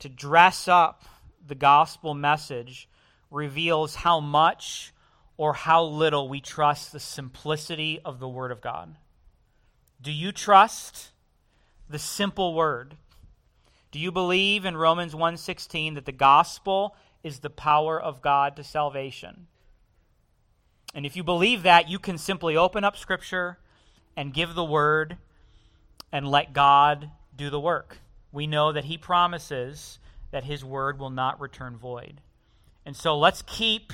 to 0.00 0.08
dress 0.08 0.66
up 0.66 1.04
the 1.46 1.54
gospel 1.54 2.14
message 2.14 2.88
reveals 3.30 3.96
how 3.96 4.20
much 4.20 4.92
or 5.36 5.52
how 5.52 5.84
little 5.84 6.28
we 6.28 6.40
trust 6.40 6.92
the 6.92 7.00
simplicity 7.00 8.00
of 8.04 8.20
the 8.20 8.28
Word 8.28 8.50
of 8.50 8.60
God. 8.60 8.96
Do 10.00 10.12
you 10.12 10.32
trust 10.32 11.10
the 11.88 11.98
simple 11.98 12.54
Word? 12.54 12.96
Do 13.94 14.00
you 14.00 14.10
believe 14.10 14.64
in 14.64 14.76
Romans 14.76 15.14
1:16 15.14 15.94
that 15.94 16.04
the 16.04 16.10
gospel 16.10 16.96
is 17.22 17.38
the 17.38 17.48
power 17.48 17.96
of 18.02 18.20
God 18.20 18.56
to 18.56 18.64
salvation? 18.64 19.46
And 20.92 21.06
if 21.06 21.14
you 21.14 21.22
believe 21.22 21.62
that, 21.62 21.88
you 21.88 22.00
can 22.00 22.18
simply 22.18 22.56
open 22.56 22.82
up 22.82 22.96
scripture 22.96 23.60
and 24.16 24.34
give 24.34 24.56
the 24.56 24.64
word 24.64 25.18
and 26.10 26.28
let 26.28 26.52
God 26.52 27.12
do 27.36 27.50
the 27.50 27.60
work. 27.60 28.00
We 28.32 28.48
know 28.48 28.72
that 28.72 28.86
he 28.86 28.98
promises 28.98 30.00
that 30.32 30.42
his 30.42 30.64
word 30.64 30.98
will 30.98 31.10
not 31.10 31.38
return 31.38 31.76
void. 31.76 32.20
And 32.84 32.96
so 32.96 33.16
let's 33.16 33.42
keep 33.42 33.92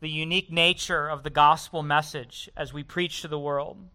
the 0.00 0.10
unique 0.10 0.52
nature 0.52 1.08
of 1.08 1.22
the 1.22 1.30
gospel 1.30 1.82
message 1.82 2.50
as 2.58 2.74
we 2.74 2.82
preach 2.82 3.22
to 3.22 3.28
the 3.28 3.38
world. 3.38 3.88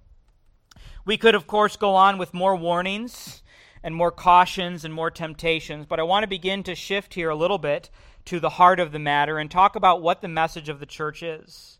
We 1.05 1.17
could, 1.17 1.35
of 1.35 1.45
course, 1.45 1.75
go 1.75 1.93
on 1.93 2.17
with 2.17 2.33
more 2.33 2.55
warnings 2.55 3.43
and 3.83 3.95
more 3.95 4.11
cautions 4.11 4.83
and 4.83 4.93
more 4.93 5.11
temptations, 5.11 5.85
but 5.87 5.99
I 5.99 6.03
want 6.03 6.23
to 6.23 6.27
begin 6.27 6.63
to 6.63 6.75
shift 6.75 7.13
here 7.13 7.29
a 7.29 7.35
little 7.35 7.57
bit 7.57 7.89
to 8.25 8.39
the 8.39 8.49
heart 8.49 8.79
of 8.79 8.91
the 8.91 8.99
matter 8.99 9.37
and 9.37 9.49
talk 9.49 9.75
about 9.75 10.01
what 10.01 10.21
the 10.21 10.27
message 10.27 10.69
of 10.69 10.79
the 10.79 10.85
church 10.85 11.23
is. 11.23 11.79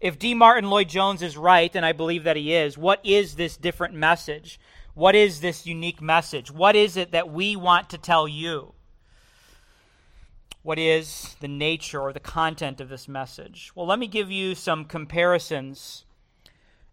If 0.00 0.18
D. 0.18 0.34
Martyn 0.34 0.70
Lloyd-Jones 0.70 1.22
is 1.22 1.36
right, 1.36 1.74
and 1.74 1.84
I 1.84 1.92
believe 1.92 2.24
that 2.24 2.36
he 2.36 2.54
is, 2.54 2.78
what 2.78 3.00
is 3.04 3.34
this 3.34 3.56
different 3.56 3.94
message? 3.94 4.58
What 4.94 5.14
is 5.14 5.40
this 5.40 5.66
unique 5.66 6.00
message? 6.00 6.50
What 6.50 6.74
is 6.74 6.96
it 6.96 7.12
that 7.12 7.30
we 7.30 7.54
want 7.54 7.90
to 7.90 7.98
tell 7.98 8.26
you? 8.26 8.72
what 10.62 10.78
is 10.78 11.36
the 11.40 11.48
nature 11.48 12.00
or 12.00 12.12
the 12.12 12.20
content 12.20 12.80
of 12.80 12.88
this 12.88 13.08
message? 13.08 13.72
Well, 13.74 13.86
let 13.86 13.98
me 13.98 14.06
give 14.06 14.30
you 14.30 14.54
some 14.54 14.84
comparisons 14.84 16.04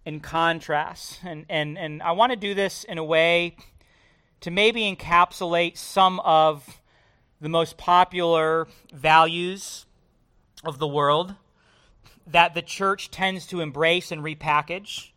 and 0.06 0.24
contrasts. 0.24 1.20
And, 1.24 1.46
and, 1.50 1.78
and 1.78 2.02
I 2.02 2.14
want 2.14 2.32
to 2.32 2.38
do 2.38 2.54
this 2.54 2.86
in 2.86 2.98
a 2.98 3.04
way 3.04 3.58
to 4.42 4.52
maybe 4.52 4.82
encapsulate 4.82 5.78
some 5.78 6.20
of 6.22 6.82
the 7.42 7.50
most 7.50 7.78
popular 7.78 8.68
values 8.94 9.86
of 10.64 10.80
the 10.80 10.88
world 10.88 11.36
that 12.28 12.54
the 12.54 12.62
church 12.62 13.10
tends 13.10 13.48
to 13.48 13.62
embrace 13.62 14.12
and 14.12 14.22
repackage. 14.22 15.12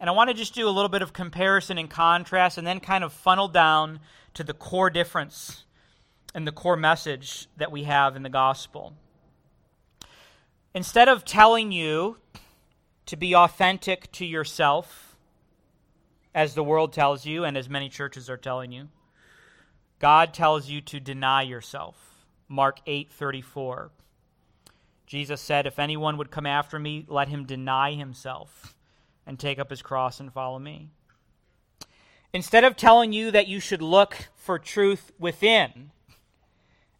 And 0.00 0.08
I 0.08 0.12
want 0.12 0.30
to 0.30 0.34
just 0.34 0.54
do 0.54 0.66
a 0.66 0.70
little 0.70 0.88
bit 0.88 1.02
of 1.02 1.12
comparison 1.12 1.78
and 1.78 1.88
contrast 1.88 2.58
and 2.58 2.66
then 2.66 2.80
kind 2.80 3.04
of 3.04 3.12
funnel 3.12 3.48
down 3.48 4.00
to 4.34 4.42
the 4.42 4.54
core 4.54 4.90
difference 4.90 5.64
and 6.34 6.46
the 6.46 6.52
core 6.52 6.76
message 6.76 7.48
that 7.56 7.70
we 7.70 7.84
have 7.84 8.16
in 8.16 8.22
the 8.22 8.28
gospel. 8.28 8.94
Instead 10.74 11.08
of 11.08 11.24
telling 11.24 11.72
you 11.72 12.16
to 13.06 13.16
be 13.16 13.34
authentic 13.34 14.10
to 14.12 14.24
yourself, 14.24 15.09
as 16.34 16.54
the 16.54 16.64
world 16.64 16.92
tells 16.92 17.26
you 17.26 17.44
and 17.44 17.56
as 17.56 17.68
many 17.68 17.88
churches 17.88 18.30
are 18.30 18.36
telling 18.36 18.72
you, 18.72 18.88
God 19.98 20.32
tells 20.32 20.68
you 20.68 20.80
to 20.82 21.00
deny 21.00 21.42
yourself. 21.42 22.24
Mark 22.48 22.80
8:34. 22.86 23.90
Jesus 25.06 25.40
said, 25.40 25.66
"If 25.66 25.78
anyone 25.78 26.16
would 26.16 26.30
come 26.30 26.46
after 26.46 26.78
me, 26.78 27.04
let 27.08 27.28
him 27.28 27.44
deny 27.44 27.92
himself 27.92 28.74
and 29.26 29.38
take 29.38 29.58
up 29.58 29.70
his 29.70 29.82
cross 29.82 30.20
and 30.20 30.32
follow 30.32 30.58
me." 30.58 30.90
Instead 32.32 32.64
of 32.64 32.76
telling 32.76 33.12
you 33.12 33.30
that 33.30 33.48
you 33.48 33.58
should 33.58 33.82
look 33.82 34.28
for 34.36 34.58
truth 34.58 35.10
within, 35.18 35.90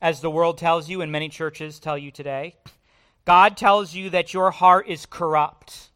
as 0.01 0.21
the 0.21 0.31
world 0.31 0.59
tells 0.59 0.89
you 0.89 1.01
and 1.03 1.13
many 1.13 1.29
churches 1.29 1.79
tell 1.79 1.97
you 1.97 2.11
today. 2.11 2.57
God 3.25 3.57
tells 3.57 3.95
you 3.95 4.11
that 4.11 4.35
your 4.35 4.51
heart 4.51 4.89
is 4.89 5.07
corrupt 5.07 5.90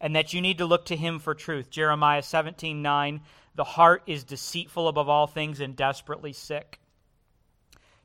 and 0.00 0.14
that 0.14 0.32
you 0.32 0.40
need 0.40 0.58
to 0.58 0.66
look 0.66 0.84
to 0.86 0.96
him 0.96 1.18
for 1.18 1.34
truth. 1.34 1.70
Jeremiah 1.70 2.22
17 2.22 2.82
9, 2.82 3.20
the 3.54 3.64
heart 3.64 4.02
is 4.06 4.24
deceitful 4.24 4.88
above 4.88 5.08
all 5.08 5.26
things 5.26 5.60
and 5.60 5.74
desperately 5.74 6.32
sick. 6.32 6.78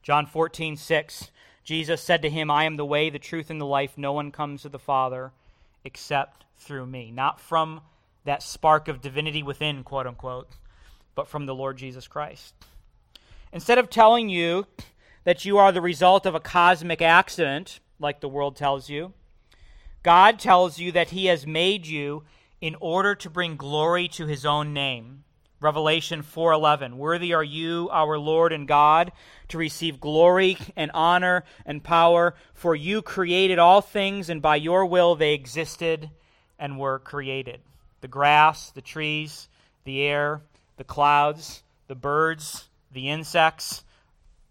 John 0.01 0.25
14 0.25 0.75
6, 0.75 1.31
Jesus 1.63 2.01
said 2.01 2.21
to 2.23 2.29
him, 2.29 2.51
I 2.51 2.65
am 2.65 2.75
the 2.75 2.85
way, 2.85 3.09
the 3.09 3.19
truth, 3.19 3.49
and 3.49 3.61
the 3.61 3.65
life. 3.65 3.97
No 3.97 4.13
one 4.13 4.31
comes 4.31 4.63
to 4.63 4.69
the 4.69 4.79
Father 4.79 5.31
except 5.83 6.45
through 6.57 6.85
me. 6.85 7.11
Not 7.11 7.39
from 7.39 7.81
that 8.25 8.43
spark 8.43 8.87
of 8.87 9.01
divinity 9.01 9.43
within, 9.43 9.83
quote 9.83 10.07
unquote, 10.07 10.49
but 11.15 11.27
from 11.27 11.45
the 11.45 11.55
Lord 11.55 11.77
Jesus 11.77 12.07
Christ. 12.07 12.53
Instead 13.51 13.77
of 13.77 13.89
telling 13.89 14.29
you 14.29 14.65
that 15.23 15.45
you 15.45 15.57
are 15.57 15.71
the 15.71 15.81
result 15.81 16.25
of 16.25 16.35
a 16.35 16.39
cosmic 16.39 17.01
accident, 17.01 17.79
like 17.99 18.19
the 18.19 18.29
world 18.29 18.55
tells 18.55 18.89
you. 18.89 19.13
God 20.03 20.37
tells 20.39 20.79
you 20.79 20.91
that 20.91 21.09
He 21.09 21.25
has 21.27 21.47
made 21.47 21.87
you 21.87 22.23
in 22.61 22.75
order 22.79 23.15
to 23.15 23.29
bring 23.29 23.55
glory 23.55 24.07
to 24.09 24.25
His 24.25 24.45
own 24.45 24.73
name. 24.73 25.23
Revelation 25.59 26.23
4:11 26.23 26.95
Worthy 26.95 27.33
are 27.33 27.43
you 27.43 27.89
our 27.91 28.19
Lord 28.19 28.51
and 28.51 28.67
God 28.67 29.13
to 29.47 29.57
receive 29.57 30.01
glory 30.01 30.57
and 30.75 30.91
honor 30.93 31.45
and 31.65 31.81
power 31.81 32.35
for 32.53 32.75
you 32.75 33.01
created 33.01 33.59
all 33.59 33.79
things 33.79 34.29
and 34.29 34.41
by 34.41 34.57
your 34.57 34.85
will 34.85 35.15
they 35.15 35.33
existed 35.33 36.09
and 36.59 36.77
were 36.77 36.99
created 36.99 37.61
the 38.01 38.09
grass 38.09 38.71
the 38.71 38.81
trees 38.81 39.47
the 39.85 40.01
air 40.01 40.41
the 40.75 40.83
clouds 40.83 41.63
the 41.87 41.95
birds 41.95 42.67
the 42.91 43.09
insects 43.09 43.85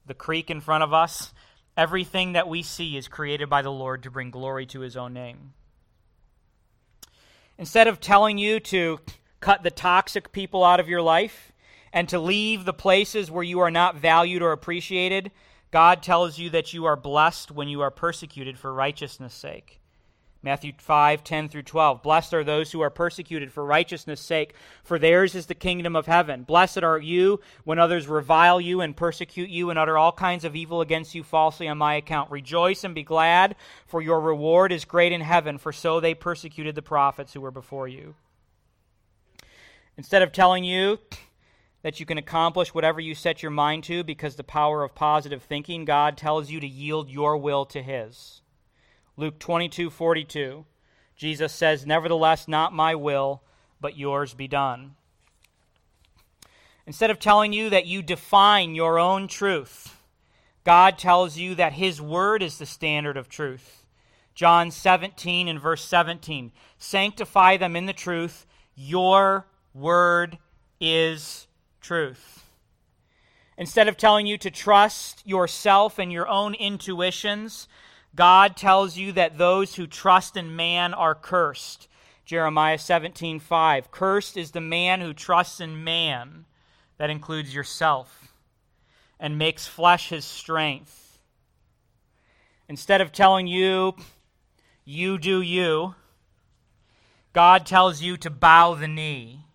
the 0.06 0.14
creek 0.14 0.50
in 0.50 0.60
front 0.60 0.82
of 0.82 0.92
us, 0.92 1.32
everything 1.76 2.32
that 2.32 2.48
we 2.48 2.62
see 2.62 2.96
is 2.96 3.08
created 3.08 3.48
by 3.48 3.62
the 3.62 3.72
Lord 3.72 4.02
to 4.02 4.10
bring 4.10 4.30
glory 4.30 4.66
to 4.66 4.80
his 4.80 4.96
own 4.96 5.12
name. 5.12 5.52
Instead 7.58 7.86
of 7.86 8.00
telling 8.00 8.38
you 8.38 8.60
to 8.60 9.00
cut 9.40 9.62
the 9.62 9.70
toxic 9.70 10.32
people 10.32 10.64
out 10.64 10.80
of 10.80 10.88
your 10.88 11.02
life 11.02 11.52
and 11.92 12.08
to 12.08 12.18
leave 12.18 12.64
the 12.64 12.72
places 12.72 13.30
where 13.30 13.44
you 13.44 13.60
are 13.60 13.70
not 13.70 13.96
valued 13.96 14.42
or 14.42 14.52
appreciated, 14.52 15.30
God 15.70 16.02
tells 16.02 16.38
you 16.38 16.50
that 16.50 16.72
you 16.72 16.84
are 16.84 16.96
blessed 16.96 17.50
when 17.50 17.68
you 17.68 17.80
are 17.80 17.90
persecuted 17.90 18.58
for 18.58 18.72
righteousness' 18.72 19.34
sake. 19.34 19.81
Matthew 20.44 20.72
5, 20.76 21.22
10 21.22 21.48
through 21.48 21.62
12. 21.62 22.02
Blessed 22.02 22.34
are 22.34 22.42
those 22.42 22.72
who 22.72 22.80
are 22.80 22.90
persecuted 22.90 23.52
for 23.52 23.64
righteousness' 23.64 24.20
sake, 24.20 24.54
for 24.82 24.98
theirs 24.98 25.36
is 25.36 25.46
the 25.46 25.54
kingdom 25.54 25.94
of 25.94 26.06
heaven. 26.06 26.42
Blessed 26.42 26.82
are 26.82 26.98
you 26.98 27.40
when 27.62 27.78
others 27.78 28.08
revile 28.08 28.60
you 28.60 28.80
and 28.80 28.96
persecute 28.96 29.50
you 29.50 29.70
and 29.70 29.78
utter 29.78 29.96
all 29.96 30.10
kinds 30.10 30.44
of 30.44 30.56
evil 30.56 30.80
against 30.80 31.14
you 31.14 31.22
falsely 31.22 31.68
on 31.68 31.78
my 31.78 31.94
account. 31.94 32.30
Rejoice 32.30 32.82
and 32.82 32.92
be 32.92 33.04
glad, 33.04 33.54
for 33.86 34.02
your 34.02 34.20
reward 34.20 34.72
is 34.72 34.84
great 34.84 35.12
in 35.12 35.20
heaven, 35.20 35.58
for 35.58 35.72
so 35.72 36.00
they 36.00 36.14
persecuted 36.14 36.74
the 36.74 36.82
prophets 36.82 37.32
who 37.32 37.40
were 37.40 37.52
before 37.52 37.86
you. 37.86 38.16
Instead 39.96 40.22
of 40.22 40.32
telling 40.32 40.64
you 40.64 40.98
that 41.82 42.00
you 42.00 42.06
can 42.06 42.18
accomplish 42.18 42.74
whatever 42.74 43.00
you 43.00 43.14
set 43.14 43.42
your 43.42 43.50
mind 43.50 43.84
to 43.84 44.02
because 44.02 44.34
the 44.34 44.42
power 44.42 44.82
of 44.82 44.94
positive 44.94 45.42
thinking, 45.42 45.84
God 45.84 46.16
tells 46.16 46.50
you 46.50 46.58
to 46.58 46.66
yield 46.66 47.08
your 47.08 47.36
will 47.36 47.64
to 47.66 47.80
His. 47.80 48.41
Luke 49.22 49.38
22 49.38 49.88
42. 49.88 50.64
Jesus 51.14 51.52
says, 51.52 51.86
Nevertheless, 51.86 52.48
not 52.48 52.72
my 52.72 52.96
will, 52.96 53.40
but 53.80 53.96
yours 53.96 54.34
be 54.34 54.48
done. 54.48 54.96
Instead 56.88 57.08
of 57.08 57.20
telling 57.20 57.52
you 57.52 57.70
that 57.70 57.86
you 57.86 58.02
define 58.02 58.74
your 58.74 58.98
own 58.98 59.28
truth, 59.28 59.96
God 60.64 60.98
tells 60.98 61.38
you 61.38 61.54
that 61.54 61.74
His 61.74 62.02
Word 62.02 62.42
is 62.42 62.58
the 62.58 62.66
standard 62.66 63.16
of 63.16 63.28
truth. 63.28 63.86
John 64.34 64.72
17 64.72 65.46
and 65.46 65.60
verse 65.60 65.84
17 65.84 66.50
Sanctify 66.76 67.58
them 67.58 67.76
in 67.76 67.86
the 67.86 67.92
truth. 67.92 68.44
Your 68.74 69.46
Word 69.72 70.36
is 70.80 71.46
truth. 71.80 72.44
Instead 73.56 73.86
of 73.86 73.96
telling 73.96 74.26
you 74.26 74.36
to 74.38 74.50
trust 74.50 75.24
yourself 75.24 76.00
and 76.00 76.10
your 76.10 76.26
own 76.26 76.54
intuitions, 76.54 77.68
God 78.14 78.56
tells 78.56 78.96
you 78.96 79.12
that 79.12 79.38
those 79.38 79.76
who 79.76 79.86
trust 79.86 80.36
in 80.36 80.54
man 80.54 80.92
are 80.92 81.14
cursed. 81.14 81.88
Jeremiah 82.24 82.78
17:5. 82.78 83.90
Cursed 83.90 84.36
is 84.36 84.50
the 84.50 84.60
man 84.60 85.00
who 85.00 85.14
trusts 85.14 85.60
in 85.60 85.82
man, 85.82 86.46
that 86.98 87.10
includes 87.10 87.54
yourself, 87.54 88.34
and 89.18 89.38
makes 89.38 89.66
flesh 89.66 90.08
his 90.10 90.24
strength. 90.24 91.18
Instead 92.68 93.00
of 93.00 93.12
telling 93.12 93.46
you, 93.46 93.96
you 94.84 95.18
do 95.18 95.40
you, 95.40 95.94
God 97.32 97.66
tells 97.66 98.02
you 98.02 98.16
to 98.18 98.30
bow 98.30 98.74
the 98.74 98.88
knee. 98.88 99.46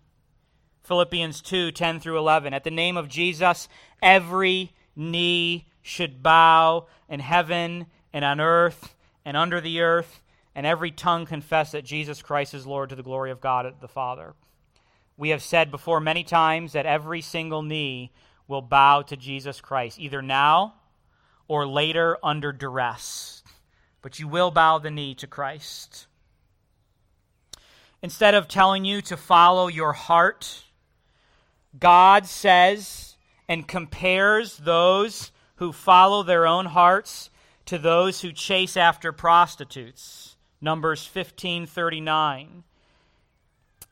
Philippians 0.82 1.40
2 1.42 1.70
10 1.70 2.00
through 2.00 2.18
11. 2.18 2.54
At 2.54 2.64
the 2.64 2.70
name 2.70 2.96
of 2.96 3.08
Jesus, 3.08 3.68
every 4.02 4.72
knee 4.96 5.68
should 5.82 6.22
bow 6.22 6.86
in 7.08 7.20
heaven 7.20 7.86
and 8.18 8.24
on 8.24 8.40
earth 8.40 8.96
and 9.24 9.36
under 9.36 9.60
the 9.60 9.80
earth, 9.80 10.20
and 10.52 10.66
every 10.66 10.90
tongue 10.90 11.24
confess 11.24 11.70
that 11.70 11.84
Jesus 11.84 12.20
Christ 12.20 12.52
is 12.52 12.66
Lord 12.66 12.88
to 12.88 12.96
the 12.96 13.02
glory 13.04 13.30
of 13.30 13.40
God 13.40 13.72
the 13.80 13.86
Father. 13.86 14.34
We 15.16 15.28
have 15.28 15.40
said 15.40 15.70
before 15.70 16.00
many 16.00 16.24
times 16.24 16.72
that 16.72 16.84
every 16.84 17.20
single 17.20 17.62
knee 17.62 18.10
will 18.48 18.60
bow 18.60 19.02
to 19.02 19.16
Jesus 19.16 19.60
Christ, 19.60 20.00
either 20.00 20.20
now 20.20 20.74
or 21.46 21.64
later 21.64 22.18
under 22.20 22.50
duress. 22.50 23.44
But 24.02 24.18
you 24.18 24.26
will 24.26 24.50
bow 24.50 24.78
the 24.78 24.90
knee 24.90 25.14
to 25.14 25.28
Christ. 25.28 26.08
Instead 28.02 28.34
of 28.34 28.48
telling 28.48 28.84
you 28.84 29.00
to 29.02 29.16
follow 29.16 29.68
your 29.68 29.92
heart, 29.92 30.64
God 31.78 32.26
says 32.26 33.16
and 33.48 33.68
compares 33.68 34.56
those 34.56 35.30
who 35.56 35.70
follow 35.70 36.24
their 36.24 36.48
own 36.48 36.66
hearts 36.66 37.30
to 37.68 37.76
those 37.76 38.22
who 38.22 38.32
chase 38.32 38.78
after 38.78 39.12
prostitutes. 39.12 40.36
Numbers 40.58 41.04
15:39. 41.06 42.64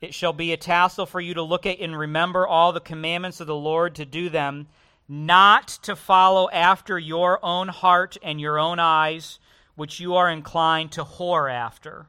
It 0.01 0.15
shall 0.15 0.33
be 0.33 0.51
a 0.51 0.57
tassel 0.57 1.05
for 1.05 1.21
you 1.21 1.35
to 1.35 1.43
look 1.43 1.67
at 1.67 1.79
and 1.79 1.95
remember 1.95 2.47
all 2.47 2.73
the 2.73 2.81
commandments 2.81 3.39
of 3.39 3.47
the 3.47 3.55
Lord 3.55 3.95
to 3.97 4.07
do 4.07 4.31
them, 4.31 4.69
not 5.07 5.69
to 5.83 5.95
follow 5.95 6.49
after 6.49 6.99
your 6.99 7.39
own 7.45 7.69
heart 7.69 8.17
and 8.23 8.41
your 8.41 8.59
own 8.59 8.79
eyes, 8.79 9.39
which 9.75 10.01
you 10.01 10.17
are 10.17 10.31
inclined 10.31 10.93
to 10.93 11.05
whore 11.05 11.53
after. 11.53 12.07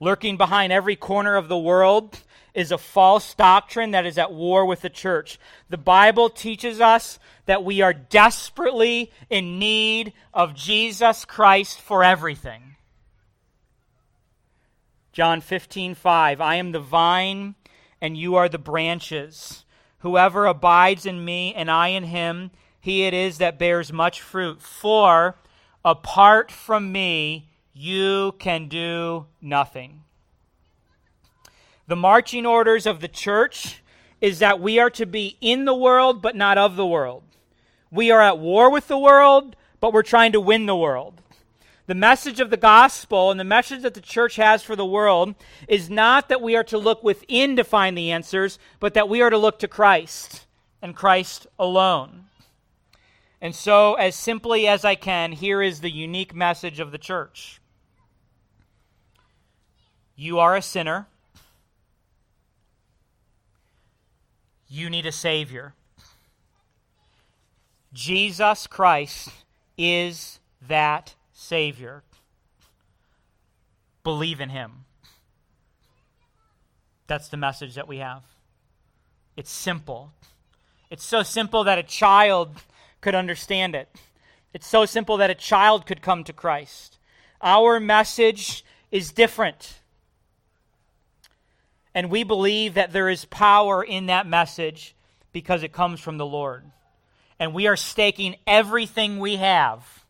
Lurking 0.00 0.36
behind 0.36 0.72
every 0.72 0.96
corner 0.96 1.36
of 1.36 1.46
the 1.46 1.56
world 1.56 2.24
is 2.60 2.70
a 2.70 2.78
false 2.78 3.34
doctrine 3.34 3.90
that 3.92 4.06
is 4.06 4.18
at 4.18 4.32
war 4.32 4.66
with 4.66 4.82
the 4.82 4.90
church. 4.90 5.40
The 5.70 5.78
Bible 5.78 6.28
teaches 6.28 6.80
us 6.80 7.18
that 7.46 7.64
we 7.64 7.80
are 7.80 7.94
desperately 7.94 9.10
in 9.30 9.58
need 9.58 10.12
of 10.32 10.54
Jesus 10.54 11.24
Christ 11.24 11.80
for 11.80 12.04
everything. 12.04 12.76
John 15.12 15.40
15, 15.40 15.94
5. 15.94 16.40
I 16.40 16.54
am 16.56 16.72
the 16.72 16.80
vine, 16.80 17.56
and 18.00 18.16
you 18.16 18.36
are 18.36 18.48
the 18.48 18.58
branches. 18.58 19.64
Whoever 19.98 20.46
abides 20.46 21.06
in 21.06 21.24
me, 21.24 21.54
and 21.54 21.70
I 21.70 21.88
in 21.88 22.04
him, 22.04 22.50
he 22.78 23.04
it 23.04 23.14
is 23.14 23.38
that 23.38 23.58
bears 23.58 23.92
much 23.92 24.20
fruit. 24.20 24.62
For 24.62 25.36
apart 25.84 26.52
from 26.52 26.92
me, 26.92 27.48
you 27.72 28.32
can 28.38 28.68
do 28.68 29.26
nothing. 29.40 30.04
The 31.90 31.96
marching 31.96 32.46
orders 32.46 32.86
of 32.86 33.00
the 33.00 33.08
church 33.08 33.82
is 34.20 34.38
that 34.38 34.60
we 34.60 34.78
are 34.78 34.90
to 34.90 35.06
be 35.06 35.36
in 35.40 35.64
the 35.64 35.74
world, 35.74 36.22
but 36.22 36.36
not 36.36 36.56
of 36.56 36.76
the 36.76 36.86
world. 36.86 37.24
We 37.90 38.12
are 38.12 38.20
at 38.20 38.38
war 38.38 38.70
with 38.70 38.86
the 38.86 38.96
world, 38.96 39.56
but 39.80 39.92
we're 39.92 40.04
trying 40.04 40.30
to 40.30 40.40
win 40.40 40.66
the 40.66 40.76
world. 40.76 41.20
The 41.88 41.96
message 41.96 42.38
of 42.38 42.50
the 42.50 42.56
gospel 42.56 43.32
and 43.32 43.40
the 43.40 43.44
message 43.44 43.82
that 43.82 43.94
the 43.94 44.00
church 44.00 44.36
has 44.36 44.62
for 44.62 44.76
the 44.76 44.86
world 44.86 45.34
is 45.66 45.90
not 45.90 46.28
that 46.28 46.40
we 46.40 46.54
are 46.54 46.62
to 46.62 46.78
look 46.78 47.02
within 47.02 47.56
to 47.56 47.64
find 47.64 47.98
the 47.98 48.12
answers, 48.12 48.60
but 48.78 48.94
that 48.94 49.08
we 49.08 49.20
are 49.20 49.30
to 49.30 49.36
look 49.36 49.58
to 49.58 49.66
Christ 49.66 50.46
and 50.80 50.94
Christ 50.94 51.48
alone. 51.58 52.26
And 53.40 53.52
so, 53.52 53.94
as 53.94 54.14
simply 54.14 54.68
as 54.68 54.84
I 54.84 54.94
can, 54.94 55.32
here 55.32 55.60
is 55.60 55.80
the 55.80 55.90
unique 55.90 56.36
message 56.36 56.78
of 56.78 56.92
the 56.92 56.98
church 56.98 57.60
You 60.14 60.38
are 60.38 60.54
a 60.54 60.62
sinner. 60.62 61.08
You 64.72 64.88
need 64.88 65.04
a 65.04 65.12
Savior. 65.12 65.74
Jesus 67.92 68.68
Christ 68.68 69.30
is 69.76 70.38
that 70.66 71.16
Savior. 71.32 72.04
Believe 74.04 74.40
in 74.40 74.50
Him. 74.50 74.84
That's 77.08 77.28
the 77.28 77.36
message 77.36 77.74
that 77.74 77.88
we 77.88 77.98
have. 77.98 78.22
It's 79.36 79.50
simple. 79.50 80.12
It's 80.88 81.04
so 81.04 81.24
simple 81.24 81.64
that 81.64 81.78
a 81.78 81.82
child 81.82 82.54
could 83.00 83.16
understand 83.16 83.74
it. 83.74 83.88
It's 84.54 84.68
so 84.68 84.84
simple 84.84 85.16
that 85.16 85.30
a 85.30 85.34
child 85.34 85.84
could 85.84 86.00
come 86.00 86.22
to 86.22 86.32
Christ. 86.32 86.98
Our 87.42 87.80
message 87.80 88.64
is 88.92 89.10
different. 89.10 89.79
And 91.94 92.10
we 92.10 92.22
believe 92.22 92.74
that 92.74 92.92
there 92.92 93.08
is 93.08 93.24
power 93.24 93.82
in 93.82 94.06
that 94.06 94.26
message 94.26 94.94
because 95.32 95.62
it 95.62 95.72
comes 95.72 96.00
from 96.00 96.18
the 96.18 96.26
Lord. 96.26 96.64
And 97.38 97.54
we 97.54 97.66
are 97.66 97.76
staking 97.76 98.36
everything 98.46 99.18
we 99.18 99.36
have 99.36 100.04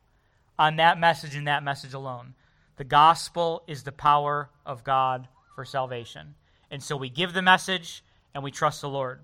on 0.59 0.77
that 0.77 0.99
message 0.99 1.35
and 1.35 1.47
that 1.47 1.63
message 1.63 1.95
alone. 1.95 2.35
The 2.77 2.85
gospel 2.85 3.63
is 3.67 3.83
the 3.83 3.93
power 3.93 4.51
of 4.67 4.85
God 4.85 5.29
for 5.55 5.65
salvation. 5.65 6.35
And 6.71 6.83
so 6.83 6.97
we 6.97 7.09
give 7.09 7.33
the 7.33 7.43
message 7.43 8.03
and 8.35 8.45
we 8.45 8.51
trust 8.51 8.81
the 8.81 8.89
Lord. 8.89 9.21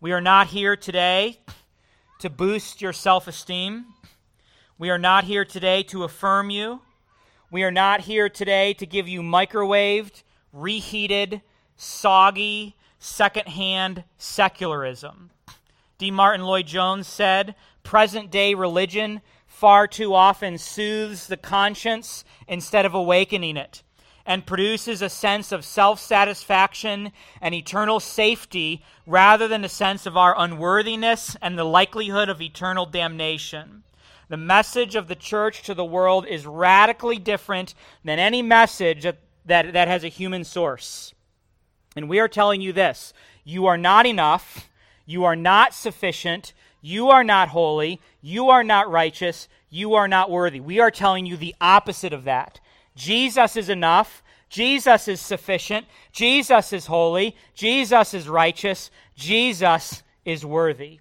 We 0.00 0.12
are 0.12 0.20
not 0.20 0.48
here 0.48 0.76
today 0.76 1.40
to 2.20 2.30
boost 2.30 2.80
your 2.80 2.92
self 2.92 3.28
esteem. 3.28 3.86
We 4.78 4.90
are 4.90 4.98
not 4.98 5.24
here 5.24 5.44
today 5.44 5.82
to 5.84 6.04
affirm 6.04 6.50
you. 6.50 6.80
We 7.50 7.64
are 7.64 7.70
not 7.70 8.02
here 8.02 8.28
today 8.28 8.72
to 8.74 8.86
give 8.86 9.08
you 9.08 9.22
microwaved, 9.22 10.22
reheated, 10.52 11.42
soggy, 11.76 12.76
secondhand 12.98 14.04
secularism. 14.18 15.30
D. 15.98 16.10
Martyn 16.10 16.46
Lloyd-Jones 16.46 17.06
said 17.06 17.54
present 17.82 18.30
day 18.30 18.54
religion 18.54 19.20
far 19.46 19.86
too 19.86 20.14
often 20.14 20.56
soothes 20.56 21.26
the 21.26 21.36
conscience 21.36 22.24
instead 22.48 22.86
of 22.86 22.94
awakening 22.94 23.56
it, 23.56 23.82
and 24.24 24.46
produces 24.46 25.02
a 25.02 25.08
sense 25.08 25.52
of 25.52 25.64
self 25.64 26.00
satisfaction 26.00 27.12
and 27.42 27.54
eternal 27.54 28.00
safety 28.00 28.82
rather 29.06 29.48
than 29.48 29.64
a 29.64 29.68
sense 29.68 30.06
of 30.06 30.16
our 30.16 30.34
unworthiness 30.38 31.36
and 31.42 31.58
the 31.58 31.64
likelihood 31.64 32.28
of 32.28 32.40
eternal 32.40 32.86
damnation. 32.86 33.82
The 34.28 34.36
message 34.36 34.94
of 34.94 35.08
the 35.08 35.16
church 35.16 35.62
to 35.64 35.74
the 35.74 35.84
world 35.84 36.24
is 36.26 36.46
radically 36.46 37.18
different 37.18 37.74
than 38.04 38.18
any 38.18 38.42
message 38.42 39.02
that, 39.02 39.18
that, 39.44 39.72
that 39.72 39.88
has 39.88 40.04
a 40.04 40.08
human 40.08 40.44
source. 40.44 41.14
And 41.96 42.08
we 42.08 42.18
are 42.20 42.28
telling 42.28 42.60
you 42.60 42.72
this 42.72 43.12
you 43.44 43.66
are 43.66 43.78
not 43.78 44.06
enough, 44.06 44.68
you 45.06 45.24
are 45.24 45.36
not 45.36 45.74
sufficient, 45.74 46.52
you 46.80 47.08
are 47.10 47.24
not 47.24 47.48
holy. 47.48 48.00
You 48.22 48.48
are 48.50 48.64
not 48.64 48.90
righteous. 48.90 49.48
You 49.68 49.94
are 49.94 50.08
not 50.08 50.30
worthy. 50.30 50.60
We 50.60 50.80
are 50.80 50.90
telling 50.90 51.26
you 51.26 51.36
the 51.36 51.54
opposite 51.60 52.12
of 52.12 52.24
that. 52.24 52.60
Jesus 52.96 53.56
is 53.56 53.68
enough. 53.68 54.22
Jesus 54.48 55.06
is 55.06 55.20
sufficient. 55.20 55.86
Jesus 56.12 56.72
is 56.72 56.86
holy. 56.86 57.36
Jesus 57.54 58.14
is 58.14 58.28
righteous. 58.28 58.90
Jesus 59.14 60.02
is 60.24 60.44
worthy. 60.44 61.00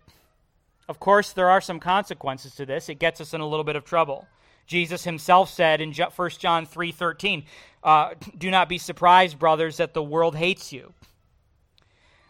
Of 0.88 1.00
course, 1.00 1.34
there 1.34 1.50
are 1.50 1.62
some 1.62 1.80
consequences 1.80 2.56
to 2.56 2.66
this. 2.66 2.90
It 2.90 3.00
gets 3.00 3.22
us 3.22 3.34
in 3.34 3.42
a 3.42 3.48
little 3.48 3.64
bit 3.64 3.76
of 3.76 3.86
trouble. 3.86 4.28
Jesus 4.70 5.04
himself 5.04 5.50
said 5.50 5.82
in 5.82 5.92
1 5.92 6.40
John 6.40 6.64
3:13, 6.68 7.44
uh, 7.84 8.14
"Do 8.38 8.52
not 8.52 8.70
be 8.70 8.78
surprised, 8.78 9.40
brothers, 9.40 9.78
that 9.78 9.96
the 9.96 10.04
world 10.04 10.36
hates 10.36 10.72
you." 10.72 10.94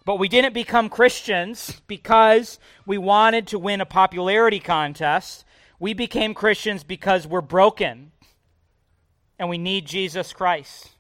But 0.06 0.16
we 0.16 0.30
didn't 0.30 0.54
become 0.54 0.88
Christians 0.88 1.82
because 1.86 2.58
we 2.86 2.98
wanted 2.98 3.46
to 3.48 3.60
win 3.60 3.82
a 3.82 3.86
popularity 3.86 4.62
contest. 4.62 5.44
We 5.80 5.94
became 5.94 6.34
Christians 6.34 6.86
because 6.86 7.28
we're 7.28 7.42
broken 7.42 8.14
and 9.38 9.50
we 9.50 9.58
need 9.58 9.86
Jesus 9.86 10.32
Christ. 10.32 10.92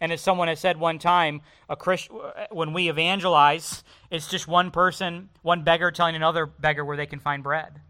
And 0.00 0.12
as 0.12 0.20
someone 0.20 0.46
has 0.46 0.60
said 0.60 0.78
one 0.78 1.00
time, 1.00 1.40
a 1.68 1.74
Christ, 1.74 2.10
when 2.52 2.72
we 2.72 2.88
evangelize, 2.88 3.82
it's 4.08 4.28
just 4.28 4.46
one 4.46 4.70
person, 4.70 5.30
one 5.42 5.64
beggar 5.64 5.90
telling 5.90 6.14
another 6.14 6.46
beggar 6.46 6.84
where 6.84 6.96
they 6.96 7.06
can 7.06 7.18
find 7.18 7.42
bread. 7.42 7.80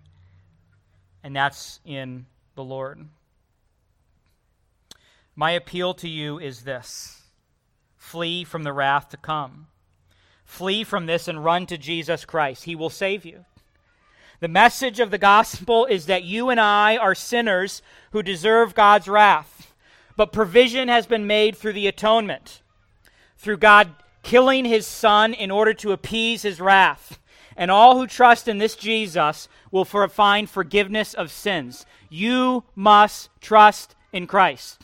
And 1.22 1.36
that's 1.36 1.80
in 1.84 2.24
the 2.56 2.64
Lord. 2.64 3.06
My 5.36 5.52
appeal 5.52 5.94
to 5.94 6.08
you 6.08 6.38
is 6.38 6.62
this 6.62 7.22
flee 7.96 8.44
from 8.44 8.64
the 8.64 8.72
wrath 8.72 9.10
to 9.10 9.16
come. 9.16 9.66
Flee 10.44 10.82
from 10.84 11.06
this 11.06 11.28
and 11.28 11.44
run 11.44 11.66
to 11.66 11.76
Jesus 11.76 12.24
Christ. 12.24 12.64
He 12.64 12.74
will 12.74 12.90
save 12.90 13.24
you. 13.24 13.44
The 14.40 14.48
message 14.48 15.00
of 15.00 15.10
the 15.10 15.18
gospel 15.18 15.86
is 15.86 16.06
that 16.06 16.24
you 16.24 16.50
and 16.50 16.60
I 16.60 16.96
are 16.96 17.14
sinners 17.14 17.82
who 18.12 18.22
deserve 18.22 18.74
God's 18.74 19.08
wrath. 19.08 19.74
But 20.16 20.32
provision 20.32 20.88
has 20.88 21.06
been 21.06 21.26
made 21.26 21.56
through 21.56 21.74
the 21.74 21.88
atonement, 21.88 22.62
through 23.36 23.58
God 23.58 23.90
killing 24.22 24.64
his 24.64 24.86
son 24.86 25.34
in 25.34 25.50
order 25.50 25.74
to 25.74 25.92
appease 25.92 26.42
his 26.42 26.60
wrath. 26.60 27.18
And 27.56 27.70
all 27.70 27.98
who 27.98 28.06
trust 28.06 28.48
in 28.48 28.58
this 28.58 28.76
Jesus 28.76 29.48
will 29.70 29.84
for, 29.84 30.06
find 30.08 30.48
forgiveness 30.48 31.12
of 31.12 31.30
sins. 31.30 31.84
You 32.08 32.64
must 32.74 33.30
trust 33.40 33.94
in 34.12 34.26
Christ. 34.26 34.80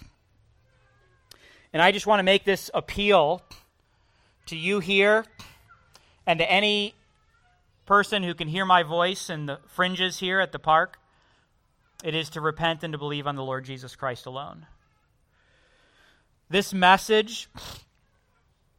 And 1.73 1.81
I 1.81 1.93
just 1.93 2.07
want 2.07 2.19
to 2.19 2.25
make 2.25 2.45
this 2.45 2.71
appeal 2.75 3.43
to 4.47 4.57
you 4.57 4.81
here 4.81 5.25
and 6.27 6.39
to 6.39 6.51
any 6.51 6.95
person 7.87 8.23
who 8.23 8.35
can 8.35 8.49
hear 8.49 8.65
my 8.65 8.83
voice 8.83 9.31
in 9.31 9.47
the 9.47 9.59
fringes 9.67 10.19
here 10.19 10.41
at 10.41 10.53
the 10.53 10.59
park, 10.59 10.99
it 12.05 12.15
is 12.15 12.31
to 12.31 12.41
repent 12.41 12.83
and 12.83 12.93
to 12.93 12.99
believe 12.99 13.27
on 13.27 13.37
the 13.37 13.45
Lord 13.45 13.65
Jesus 13.65 13.97
Christ 13.97 14.27
alone. 14.27 14.67
This 16.51 16.75
message 16.75 17.49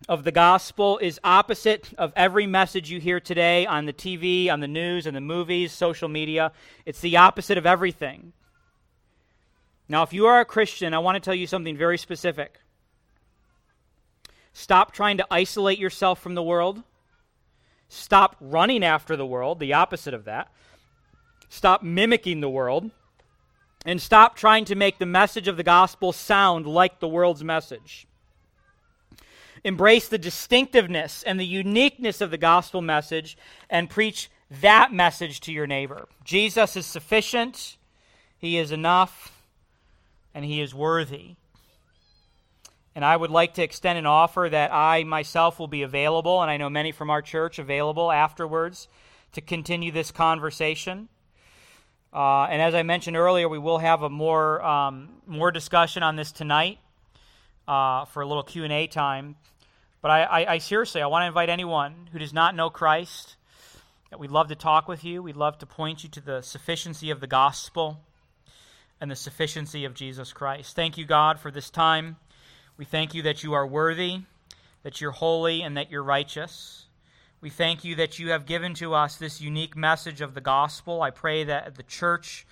of 0.09 0.23
the 0.23 0.31
gospel 0.31 0.97
is 0.97 1.19
opposite 1.23 1.93
of 1.97 2.11
every 2.15 2.45
message 2.45 2.91
you 2.91 2.99
hear 2.99 3.19
today 3.19 3.65
on 3.65 3.85
the 3.85 3.93
TV, 3.93 4.49
on 4.49 4.59
the 4.59 4.67
news, 4.67 5.05
and 5.05 5.15
the 5.15 5.21
movies, 5.21 5.71
social 5.71 6.09
media. 6.09 6.51
It's 6.85 6.99
the 6.99 7.17
opposite 7.17 7.57
of 7.57 7.65
everything. 7.65 8.33
Now, 9.87 10.03
if 10.03 10.13
you 10.13 10.25
are 10.25 10.39
a 10.39 10.45
Christian, 10.45 10.93
I 10.93 10.99
want 10.99 11.15
to 11.15 11.19
tell 11.19 11.35
you 11.35 11.47
something 11.47 11.77
very 11.77 11.97
specific. 11.97 12.59
Stop 14.53 14.91
trying 14.91 15.17
to 15.17 15.27
isolate 15.31 15.79
yourself 15.79 16.19
from 16.19 16.35
the 16.35 16.43
world. 16.43 16.83
Stop 17.89 18.35
running 18.39 18.83
after 18.83 19.15
the 19.15 19.25
world, 19.25 19.59
the 19.59 19.73
opposite 19.73 20.13
of 20.13 20.25
that. 20.25 20.51
Stop 21.49 21.83
mimicking 21.83 22.41
the 22.41 22.49
world. 22.49 22.91
And 23.85 24.01
stop 24.01 24.35
trying 24.35 24.65
to 24.65 24.75
make 24.75 24.97
the 24.97 25.05
message 25.05 25.47
of 25.47 25.57
the 25.57 25.63
gospel 25.63 26.13
sound 26.13 26.65
like 26.65 26.99
the 26.99 27.07
world's 27.07 27.43
message. 27.43 28.07
Embrace 29.63 30.09
the 30.09 30.17
distinctiveness 30.17 31.23
and 31.23 31.39
the 31.39 31.45
uniqueness 31.45 32.19
of 32.19 32.31
the 32.31 32.37
gospel 32.37 32.81
message 32.81 33.37
and 33.69 33.89
preach 33.89 34.29
that 34.61 34.91
message 34.91 35.39
to 35.41 35.51
your 35.51 35.67
neighbor. 35.67 36.07
Jesus 36.23 36.75
is 36.75 36.85
sufficient, 36.85 37.77
He 38.37 38.57
is 38.57 38.71
enough, 38.71 39.41
and 40.33 40.43
He 40.43 40.61
is 40.61 40.75
worthy. 40.75 41.35
And 42.95 43.03
I 43.03 43.15
would 43.15 43.31
like 43.31 43.55
to 43.55 43.63
extend 43.63 43.97
an 43.97 44.05
offer 44.05 44.47
that 44.51 44.71
I 44.71 45.03
myself 45.03 45.59
will 45.59 45.67
be 45.67 45.81
available, 45.81 46.41
and 46.41 46.51
I 46.51 46.57
know 46.57 46.69
many 46.69 46.91
from 46.91 47.09
our 47.09 47.21
church 47.21 47.57
available 47.57 48.11
afterwards 48.11 48.87
to 49.31 49.41
continue 49.41 49.91
this 49.91 50.11
conversation. 50.11 51.09
Uh, 52.13 52.43
and 52.43 52.61
as 52.61 52.75
I 52.75 52.83
mentioned 52.83 53.17
earlier, 53.17 53.49
we 53.49 53.57
will 53.57 53.79
have 53.79 54.03
a 54.03 54.09
more 54.09 54.63
um, 54.63 55.09
more 55.25 55.51
discussion 55.51 56.03
on 56.03 56.15
this 56.15 56.31
tonight 56.31 56.77
uh, 57.67 58.05
for 58.05 58.21
a 58.21 58.27
little 58.27 58.43
Q 58.43 58.63
and 58.63 58.73
A 58.73 58.85
time. 58.85 59.35
But 60.03 60.11
I, 60.11 60.23
I, 60.23 60.53
I 60.53 60.57
seriously, 60.57 61.01
I 61.01 61.07
want 61.07 61.23
to 61.23 61.27
invite 61.27 61.47
anyone 61.47 62.09
who 62.11 62.19
does 62.19 62.33
not 62.33 62.55
know 62.55 62.69
Christ. 62.69 63.37
That 64.09 64.19
we'd 64.19 64.31
love 64.31 64.49
to 64.49 64.55
talk 64.55 64.89
with 64.89 65.05
you. 65.05 65.23
We'd 65.23 65.37
love 65.37 65.57
to 65.59 65.65
point 65.65 66.03
you 66.03 66.09
to 66.09 66.19
the 66.19 66.41
sufficiency 66.41 67.09
of 67.09 67.21
the 67.21 67.25
gospel 67.25 68.01
and 68.99 69.09
the 69.09 69.15
sufficiency 69.15 69.85
of 69.85 69.93
Jesus 69.93 70.33
Christ. 70.33 70.75
Thank 70.75 70.97
you, 70.97 71.05
God, 71.05 71.39
for 71.39 71.51
this 71.51 71.69
time. 71.69 72.17
We 72.75 72.83
thank 72.83 73.13
you 73.13 73.21
that 73.21 73.43
you 73.43 73.53
are 73.53 73.65
worthy, 73.65 74.19
that 74.83 74.99
you're 74.99 75.11
holy, 75.11 75.61
and 75.61 75.77
that 75.77 75.89
you're 75.89 76.03
righteous. 76.03 76.87
We 77.39 77.49
thank 77.49 77.85
you 77.85 77.95
that 77.95 78.19
you 78.19 78.31
have 78.31 78.45
given 78.45 78.73
to 78.75 78.93
us 78.93 79.15
this 79.15 79.39
unique 79.39 79.75
message 79.75 80.19
of 80.19 80.33
the 80.33 80.41
gospel. 80.41 81.01
I 81.01 81.11
pray 81.11 81.45
that 81.45 81.75
the 81.75 81.83
church 81.83 82.45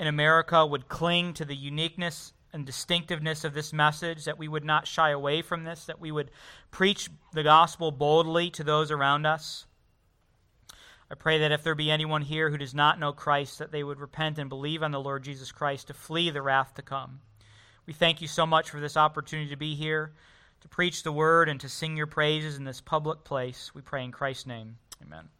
in 0.00 0.06
America 0.06 0.64
would 0.64 0.88
cling 0.88 1.34
to 1.34 1.44
the 1.44 1.56
uniqueness 1.56 2.32
and 2.52 2.64
distinctiveness 2.64 3.44
of 3.44 3.54
this 3.54 3.72
message, 3.72 4.24
that 4.24 4.38
we 4.38 4.48
would 4.48 4.64
not 4.64 4.86
shy 4.86 5.10
away 5.10 5.42
from 5.42 5.64
this, 5.64 5.84
that 5.84 6.00
we 6.00 6.10
would 6.10 6.30
preach 6.70 7.10
the 7.32 7.42
gospel 7.42 7.90
boldly 7.90 8.50
to 8.50 8.64
those 8.64 8.90
around 8.90 9.26
us. 9.26 9.66
I 11.10 11.14
pray 11.14 11.38
that 11.38 11.52
if 11.52 11.62
there 11.62 11.74
be 11.74 11.90
anyone 11.90 12.22
here 12.22 12.50
who 12.50 12.58
does 12.58 12.74
not 12.74 12.98
know 12.98 13.12
Christ, 13.12 13.58
that 13.58 13.70
they 13.70 13.84
would 13.84 14.00
repent 14.00 14.38
and 14.38 14.48
believe 14.48 14.82
on 14.82 14.90
the 14.90 15.00
Lord 15.00 15.22
Jesus 15.22 15.52
Christ 15.52 15.86
to 15.86 15.94
flee 15.94 16.30
the 16.30 16.42
wrath 16.42 16.74
to 16.74 16.82
come. 16.82 17.20
We 17.86 17.92
thank 17.92 18.20
you 18.20 18.26
so 18.26 18.44
much 18.44 18.70
for 18.70 18.80
this 18.80 18.96
opportunity 18.96 19.50
to 19.50 19.56
be 19.56 19.76
here, 19.76 20.12
to 20.62 20.68
preach 20.68 21.04
the 21.04 21.12
word, 21.12 21.48
and 21.48 21.60
to 21.60 21.68
sing 21.68 21.96
your 21.96 22.08
praises 22.08 22.56
in 22.56 22.64
this 22.64 22.80
public 22.80 23.22
place. 23.22 23.72
We 23.72 23.82
pray 23.82 24.02
in 24.02 24.10
Christ's 24.10 24.46
name. 24.46 24.78
Amen. 25.00 25.35